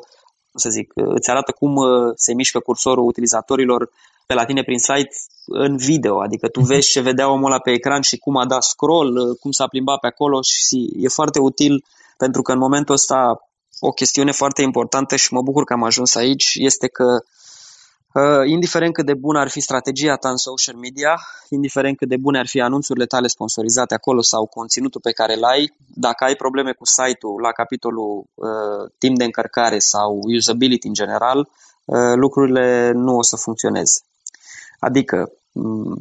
cum 0.51 0.60
să 0.60 0.69
zic, 0.69 0.91
îți 0.95 1.30
arată 1.30 1.51
cum 1.51 1.75
uh, 1.75 2.12
se 2.15 2.34
mișcă 2.34 2.60
cursorul 2.60 3.06
utilizatorilor 3.06 3.89
pe 4.25 4.34
la 4.34 4.45
tine 4.45 4.63
prin 4.63 4.80
site 4.80 5.15
în 5.45 5.77
video, 5.77 6.21
adică 6.21 6.47
tu 6.47 6.60
mhm. 6.60 6.69
vezi 6.69 6.89
ce 6.89 7.01
vedea 7.01 7.32
omul 7.32 7.51
ăla 7.51 7.60
pe 7.60 7.71
ecran 7.71 8.01
și 8.01 8.17
cum 8.17 8.38
a 8.38 8.45
dat 8.45 8.63
scroll, 8.63 9.17
uh, 9.17 9.38
cum 9.39 9.51
s-a 9.51 9.67
plimbat 9.67 9.99
pe 9.99 10.08
acolo 10.08 10.39
și 10.41 10.89
e 10.99 11.08
foarte 11.08 11.39
util 11.39 11.84
pentru 12.17 12.41
că 12.41 12.51
în 12.51 12.58
momentul 12.58 12.93
ăsta 12.93 13.49
o 13.80 13.89
chestiune 13.89 14.32
foarte 14.32 14.62
importantă 14.62 15.15
și 15.15 15.34
mă 15.34 15.41
bucur 15.41 15.63
că 15.63 15.73
am 15.73 15.84
ajuns 15.84 16.15
aici 16.15 16.56
este 16.56 16.88
că 16.88 17.03
uh, 18.13 18.46
indiferent 18.46 18.93
cât 18.93 19.06
de 19.06 19.13
bună 19.13 19.39
ar 19.39 19.50
fi 19.50 19.60
strategia 19.60 20.15
ta 20.15 20.30
în 20.30 20.38
social 20.38 20.76
media, 20.76 21.20
indiferent 21.50 21.98
cât 21.98 22.08
de 22.08 22.17
bune 22.17 22.39
ar 22.39 22.48
fi 22.48 22.62
anunțurile 22.62 23.06
tale 23.06 23.28
sponsorizate 23.28 23.93
acolo 23.93 24.22
sau 24.22 24.46
conținutul 24.46 25.02
pe 25.02 25.12
care 25.12 25.36
îl 25.36 25.43
ai, 25.43 25.76
dacă 25.96 26.24
ai 26.24 26.36
probleme 26.36 26.72
cu 26.72 26.86
site-ul 26.86 27.41
la 27.41 27.52
capitolul 27.52 28.24
uh, 28.34 28.91
timp 28.98 29.17
de 29.17 29.24
încărcare 29.24 29.80
sau 29.80 30.20
usability 30.38 30.88
în 30.88 30.93
general, 30.93 31.39
uh, 31.39 32.13
lucrurile 32.15 32.91
nu 32.91 33.15
o 33.15 33.24
să 33.24 33.36
funcționeze. 33.36 34.02
Adică, 34.80 35.32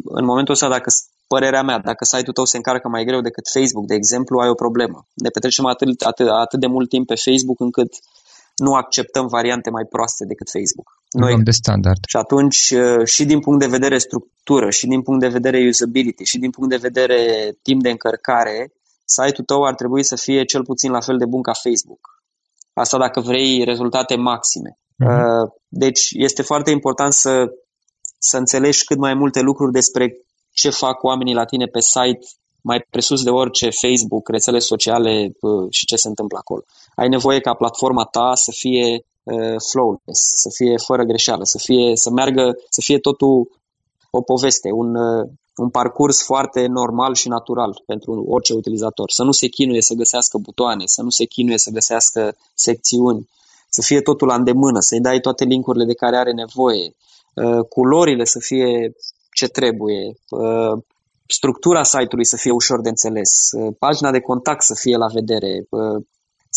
în 0.05 0.25
momentul 0.25 0.55
ăsta, 0.55 0.69
dacă 0.69 0.91
părerea 1.27 1.63
mea, 1.63 1.79
dacă 1.79 2.05
site-ul 2.05 2.33
tău 2.33 2.45
se 2.45 2.57
încarcă 2.57 2.89
mai 2.89 3.05
greu 3.05 3.21
decât 3.21 3.49
Facebook, 3.49 3.87
de 3.87 3.95
exemplu, 3.95 4.39
ai 4.39 4.49
o 4.49 4.55
problemă. 4.55 5.07
Ne 5.15 5.29
petrecem 5.29 5.67
atât, 5.67 6.03
atât, 6.03 6.29
atât 6.29 6.61
de 6.61 6.67
mult 6.67 6.89
timp 6.89 7.07
pe 7.07 7.15
Facebook 7.15 7.61
încât 7.61 7.93
nu 8.57 8.75
acceptăm 8.75 9.27
variante 9.27 9.71
mai 9.71 9.85
proaste 9.85 10.25
decât 10.25 10.51
Facebook. 10.51 10.96
Noi, 11.11 11.43
de 11.43 11.51
standard. 11.51 11.99
Și 12.09 12.17
atunci, 12.17 12.71
uh, 12.71 13.07
și 13.07 13.25
din 13.25 13.41
punct 13.41 13.61
de 13.61 13.67
vedere 13.67 13.99
structură, 13.99 14.71
și 14.71 14.87
din 14.87 15.03
punct 15.03 15.21
de 15.21 15.29
vedere 15.29 15.67
usability, 15.67 16.25
și 16.25 16.39
din 16.39 16.51
punct 16.51 16.71
de 16.71 16.77
vedere 16.77 17.51
timp 17.63 17.83
de 17.83 17.91
încărcare, 17.91 18.73
site-ul 19.05 19.47
tău 19.47 19.65
ar 19.65 19.75
trebui 19.75 20.05
să 20.05 20.17
fie 20.17 20.45
cel 20.45 20.65
puțin 20.65 20.91
la 20.91 21.01
fel 21.01 21.17
de 21.17 21.27
bun 21.27 21.43
ca 21.43 21.53
Facebook. 21.53 22.01
Asta 22.73 22.99
dacă 22.99 23.21
vrei 23.21 23.65
rezultate 23.65 24.17
maxime. 24.17 24.79
Uh-huh. 24.79 25.47
Deci 25.69 26.01
este 26.13 26.43
foarte 26.43 26.71
important 26.71 27.13
să, 27.13 27.45
să 28.19 28.37
înțelegi 28.37 28.85
cât 28.85 28.99
mai 28.99 29.15
multe 29.15 29.41
lucruri 29.41 29.73
despre 29.73 30.17
ce 30.53 30.71
fac 30.71 31.03
oamenii 31.03 31.35
la 31.35 31.45
tine 31.45 31.67
pe 31.67 31.81
site 31.81 32.27
mai 32.61 32.87
presus 32.91 33.23
de 33.23 33.31
orice 33.31 33.71
Facebook, 33.71 34.29
rețele 34.29 34.59
sociale 34.59 35.33
și 35.71 35.87
ce 35.87 35.97
se 35.97 36.09
întâmplă 36.09 36.39
acolo. 36.39 36.63
Ai 36.95 37.09
nevoie 37.09 37.41
ca 37.41 37.55
platforma 37.55 38.05
ta 38.05 38.31
să 38.35 38.51
fie 38.55 39.05
flawless, 39.71 40.21
să 40.35 40.51
fie 40.55 40.77
fără 40.77 41.03
greșeală, 41.03 41.45
să 41.45 41.59
fie 41.59 41.97
să 41.97 42.11
meargă, 42.11 42.57
să 42.69 42.81
fie 42.81 42.99
totul 42.99 43.49
o 44.11 44.21
poveste, 44.21 44.71
un, 44.73 44.95
un 45.57 45.69
parcurs 45.71 46.23
foarte 46.25 46.67
normal 46.67 47.15
și 47.15 47.29
natural 47.29 47.83
pentru 47.87 48.25
orice 48.29 48.53
utilizator. 48.53 49.11
Să 49.11 49.23
nu 49.23 49.33
se 49.33 49.47
chinuie 49.47 49.83
să 49.83 49.95
găsească 49.95 50.39
butoane, 50.39 50.83
să 50.87 51.03
nu 51.03 51.11
se 51.11 51.25
chinuie 51.25 51.59
să 51.59 51.71
găsească 51.71 52.37
secțiuni, 52.55 53.29
să 53.69 53.83
fie 53.83 54.01
totul 54.01 54.27
la 54.27 54.35
îndemână, 54.35 54.81
să-i 54.81 55.01
dai 55.01 55.21
toate 55.21 55.45
linkurile 55.45 55.85
de 55.85 55.95
care 55.95 56.17
are 56.17 56.33
nevoie, 56.33 56.95
culorile 57.69 58.25
să 58.25 58.39
fie 58.39 58.95
ce 59.39 59.47
trebuie, 59.49 60.03
uh, 60.31 60.83
structura 61.27 61.83
site-ului 61.83 62.27
să 62.27 62.37
fie 62.37 62.51
ușor 62.51 62.81
de 62.81 62.89
înțeles, 62.89 63.31
uh, 63.53 63.75
pagina 63.79 64.11
de 64.11 64.21
contact 64.21 64.63
să 64.63 64.75
fie 64.75 64.97
la 64.97 65.07
vedere, 65.07 65.67
uh, 65.71 66.05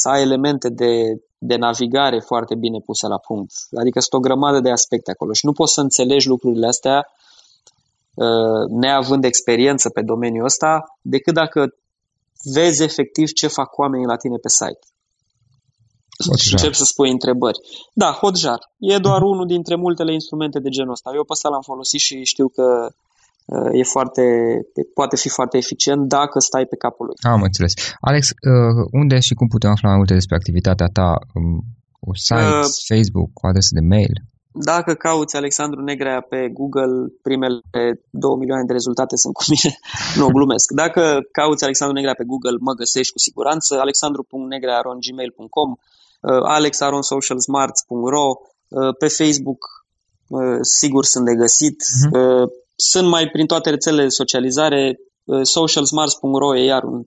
să 0.01 0.09
ai 0.09 0.21
elemente 0.21 0.69
de, 0.69 0.91
de 1.38 1.55
navigare 1.55 2.19
foarte 2.19 2.55
bine 2.55 2.79
puse 2.85 3.07
la 3.07 3.19
punct. 3.27 3.51
Adică 3.81 3.99
sunt 3.99 4.13
o 4.13 4.25
grămadă 4.27 4.59
de 4.59 4.71
aspecte 4.71 5.12
acolo 5.12 5.33
și 5.33 5.45
nu 5.45 5.53
poți 5.53 5.73
să 5.73 5.81
înțelegi 5.81 6.27
lucrurile 6.27 6.67
astea 6.67 7.07
neavând 8.69 9.23
experiență 9.23 9.89
pe 9.89 10.01
domeniul 10.01 10.45
ăsta, 10.45 10.97
decât 11.01 11.33
dacă 11.33 11.59
vezi 12.53 12.83
efectiv 12.83 13.27
ce 13.31 13.47
fac 13.47 13.77
oamenii 13.77 14.05
la 14.05 14.15
tine 14.15 14.38
pe 14.38 14.49
site. 14.49 14.85
Hotjar. 16.25 16.39
Și 16.39 16.53
încep 16.53 16.73
să 16.73 16.83
spui 16.83 17.12
întrebări. 17.12 17.59
Da, 17.93 18.12
Hotjar. 18.12 18.59
E 18.77 18.97
doar 18.97 19.21
unul 19.21 19.45
dintre 19.45 19.75
multele 19.75 20.13
instrumente 20.13 20.59
de 20.59 20.69
genul 20.69 20.91
ăsta. 20.91 21.12
Eu 21.15 21.23
pe 21.23 21.31
ăsta 21.31 21.49
l-am 21.49 21.62
folosit 21.62 21.99
și 21.99 22.23
știu 22.23 22.47
că 22.47 22.65
uh, 22.85 22.93
e 23.71 23.83
foarte, 23.83 24.23
poate 24.93 25.15
fi 25.15 25.29
foarte 25.29 25.57
eficient 25.57 26.07
dacă 26.07 26.39
stai 26.39 26.65
pe 26.65 26.75
capul 26.75 27.05
lui. 27.05 27.15
Am 27.33 27.41
înțeles. 27.41 27.73
Alex, 27.99 28.29
uh, 28.29 28.33
unde 28.91 29.19
și 29.19 29.33
cum 29.33 29.47
putem 29.47 29.69
afla 29.69 29.89
mai 29.89 29.97
multe 29.97 30.13
despre 30.13 30.35
activitatea 30.35 30.88
ta? 30.97 31.17
Um, 31.33 31.63
o 31.99 32.12
site, 32.15 32.53
uh, 32.59 32.65
Facebook, 32.89 33.29
o 33.43 33.47
adresă 33.47 33.71
de 33.73 33.83
mail? 33.93 34.13
Dacă 34.51 34.93
cauți 34.93 35.35
Alexandru 35.35 35.81
Negrea 35.81 36.21
pe 36.21 36.49
Google, 36.57 36.95
primele 37.21 37.62
2 38.09 38.35
milioane 38.41 38.65
de 38.67 38.73
rezultate 38.73 39.15
sunt 39.23 39.33
cu 39.33 39.43
mine. 39.53 39.71
nu, 40.19 40.25
glumesc. 40.38 40.67
Dacă 40.83 41.03
cauți 41.39 41.63
Alexandru 41.63 41.95
Negrea 41.95 42.19
pe 42.21 42.29
Google, 42.31 42.57
mă 42.67 42.73
găsești 42.73 43.13
cu 43.13 43.19
siguranță. 43.19 43.71
alexandru.negrea.gmail.com 43.79 45.69
Uh, 46.21 46.41
alexaronsocialsmarts.ro 46.43 48.27
uh, 48.67 48.95
pe 48.99 49.07
Facebook 49.07 49.85
uh, 50.27 50.59
sigur 50.62 51.05
sunt 51.05 51.25
de 51.25 51.35
găsit. 51.35 51.75
Uh-huh. 51.75 52.47
Sunt 52.81 53.07
mai 53.07 53.27
prin 53.27 53.45
toate 53.45 53.69
rețelele 53.69 54.03
de 54.03 54.09
socializare. 54.09 54.99
Socialsmarts.ro 55.41 56.57
e 56.57 56.63
iar 56.63 56.83
un 56.83 57.03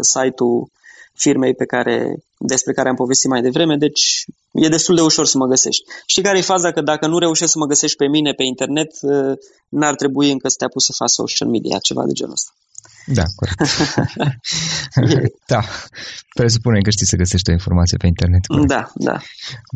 site-ul 0.00 0.70
firmei 1.14 1.54
pe 1.54 1.64
care, 1.64 2.16
despre 2.38 2.72
care 2.72 2.88
am 2.88 2.94
povestit 2.94 3.30
mai 3.30 3.42
devreme, 3.42 3.76
deci 3.76 4.24
e 4.52 4.68
destul 4.68 4.94
de 4.94 5.00
ușor 5.00 5.26
să 5.26 5.38
mă 5.38 5.46
găsești. 5.46 5.84
Știi 6.06 6.22
care 6.22 6.38
e 6.38 6.42
faza? 6.42 6.72
Că 6.72 6.80
dacă 6.80 7.06
nu 7.06 7.18
reușești 7.18 7.52
să 7.52 7.58
mă 7.58 7.66
găsești 7.66 7.96
pe 7.96 8.06
mine 8.06 8.32
pe 8.32 8.42
internet, 8.42 8.90
n-ar 9.68 9.94
trebui 9.94 10.30
încă 10.30 10.48
să 10.48 10.54
te 10.58 10.64
apuci 10.64 10.82
să 10.82 10.92
faci 10.96 11.10
social 11.10 11.48
media, 11.48 11.78
ceva 11.78 12.06
de 12.06 12.12
genul 12.12 12.32
ăsta. 12.32 12.50
Da, 13.06 13.22
corect. 13.36 13.60
da, 15.52 15.60
presupune 16.34 16.80
că 16.80 16.90
știi 16.90 17.06
să 17.06 17.16
găsești 17.16 17.50
o 17.50 17.52
informație 17.52 17.96
pe 17.96 18.06
internet. 18.06 18.46
Corect. 18.46 18.68
Da, 18.68 18.90
da. 18.94 19.16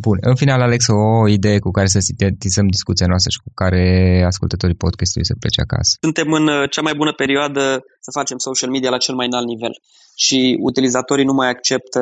Bun. 0.00 0.18
În 0.20 0.34
final, 0.34 0.60
Alex, 0.60 0.87
o 0.88 1.28
idee 1.28 1.58
cu 1.58 1.70
care 1.70 1.87
să 1.87 1.98
sintetizăm 1.98 2.66
discuția 2.66 3.06
noastră 3.06 3.30
și 3.30 3.38
cu 3.44 3.50
care 3.54 3.82
ascultătorii 4.26 4.76
podcastului 4.76 5.26
să 5.26 5.34
plece 5.40 5.60
acasă. 5.60 5.96
Suntem 6.00 6.32
în 6.32 6.46
uh, 6.48 6.70
cea 6.70 6.82
mai 6.82 6.94
bună 6.96 7.12
perioadă 7.12 7.62
să 8.00 8.10
facem 8.18 8.38
social 8.38 8.70
media 8.70 8.90
la 8.90 8.96
cel 8.96 9.14
mai 9.14 9.26
înalt 9.26 9.46
nivel 9.46 9.74
și 10.14 10.58
utilizatorii 10.60 11.24
nu 11.24 11.32
mai 11.32 11.48
acceptă 11.48 12.00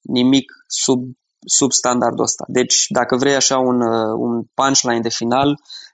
nimic 0.00 0.52
sub, 0.66 1.00
sub 1.46 1.72
standardul 1.72 2.24
ăsta. 2.24 2.44
Deci, 2.48 2.76
dacă 2.88 3.16
vrei 3.16 3.34
așa 3.34 3.58
un, 3.58 3.80
uh, 3.80 4.12
un 4.18 4.42
punchline 4.54 5.00
de 5.00 5.08
final, 5.08 5.48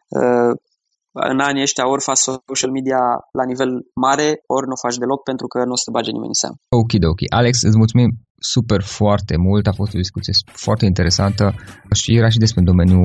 uh, 0.08 0.52
în 1.32 1.38
anii 1.48 1.66
ăștia 1.66 1.88
ori 1.92 2.02
faci 2.02 2.22
social 2.52 2.70
media 2.70 3.00
la 3.38 3.44
nivel 3.50 3.70
mare, 4.04 4.28
ori 4.56 4.66
nu 4.66 4.76
o 4.76 4.82
faci 4.84 4.96
deloc 5.02 5.20
pentru 5.30 5.46
că 5.46 5.58
nu 5.64 5.74
o 5.76 5.80
să 5.80 5.84
te 5.84 5.94
bage 5.96 6.10
nimeni 6.10 6.34
în 6.34 6.40
seamă. 6.42 6.56
Ok, 6.80 6.92
ok. 7.12 7.20
Alex, 7.38 7.54
îți 7.68 7.80
mulțumim 7.82 8.10
super 8.54 8.82
foarte 8.82 9.36
mult, 9.36 9.66
a 9.66 9.72
fost 9.72 9.94
o 9.94 9.98
discuție 10.04 10.32
foarte 10.52 10.84
interesantă 10.84 11.54
și 11.94 12.16
era 12.16 12.28
și 12.28 12.38
despre 12.38 12.60
un 12.60 12.66
domeniu 12.72 13.00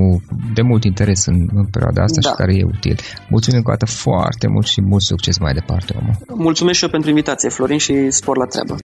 de 0.53 0.61
mult 0.61 0.83
interes 0.83 1.25
în, 1.25 1.37
în 1.53 1.65
perioada 1.65 2.03
asta 2.03 2.19
da. 2.21 2.29
și 2.29 2.35
care 2.35 2.53
e 2.55 2.63
util. 2.63 2.97
Mulțumim 3.29 3.57
încă 3.57 3.71
o 3.71 3.75
dată 3.75 3.91
foarte 3.91 4.47
mult 4.47 4.65
și 4.65 4.81
mult 4.81 5.01
succes 5.01 5.37
mai 5.39 5.53
departe, 5.53 5.91
omul. 5.99 6.15
Mulțumesc 6.47 6.77
și 6.77 6.83
eu 6.83 6.89
pentru 6.89 7.09
invitație, 7.09 7.49
Florin, 7.49 7.77
și 7.77 8.11
spor 8.11 8.37
la 8.37 8.45
treabă. 8.45 8.75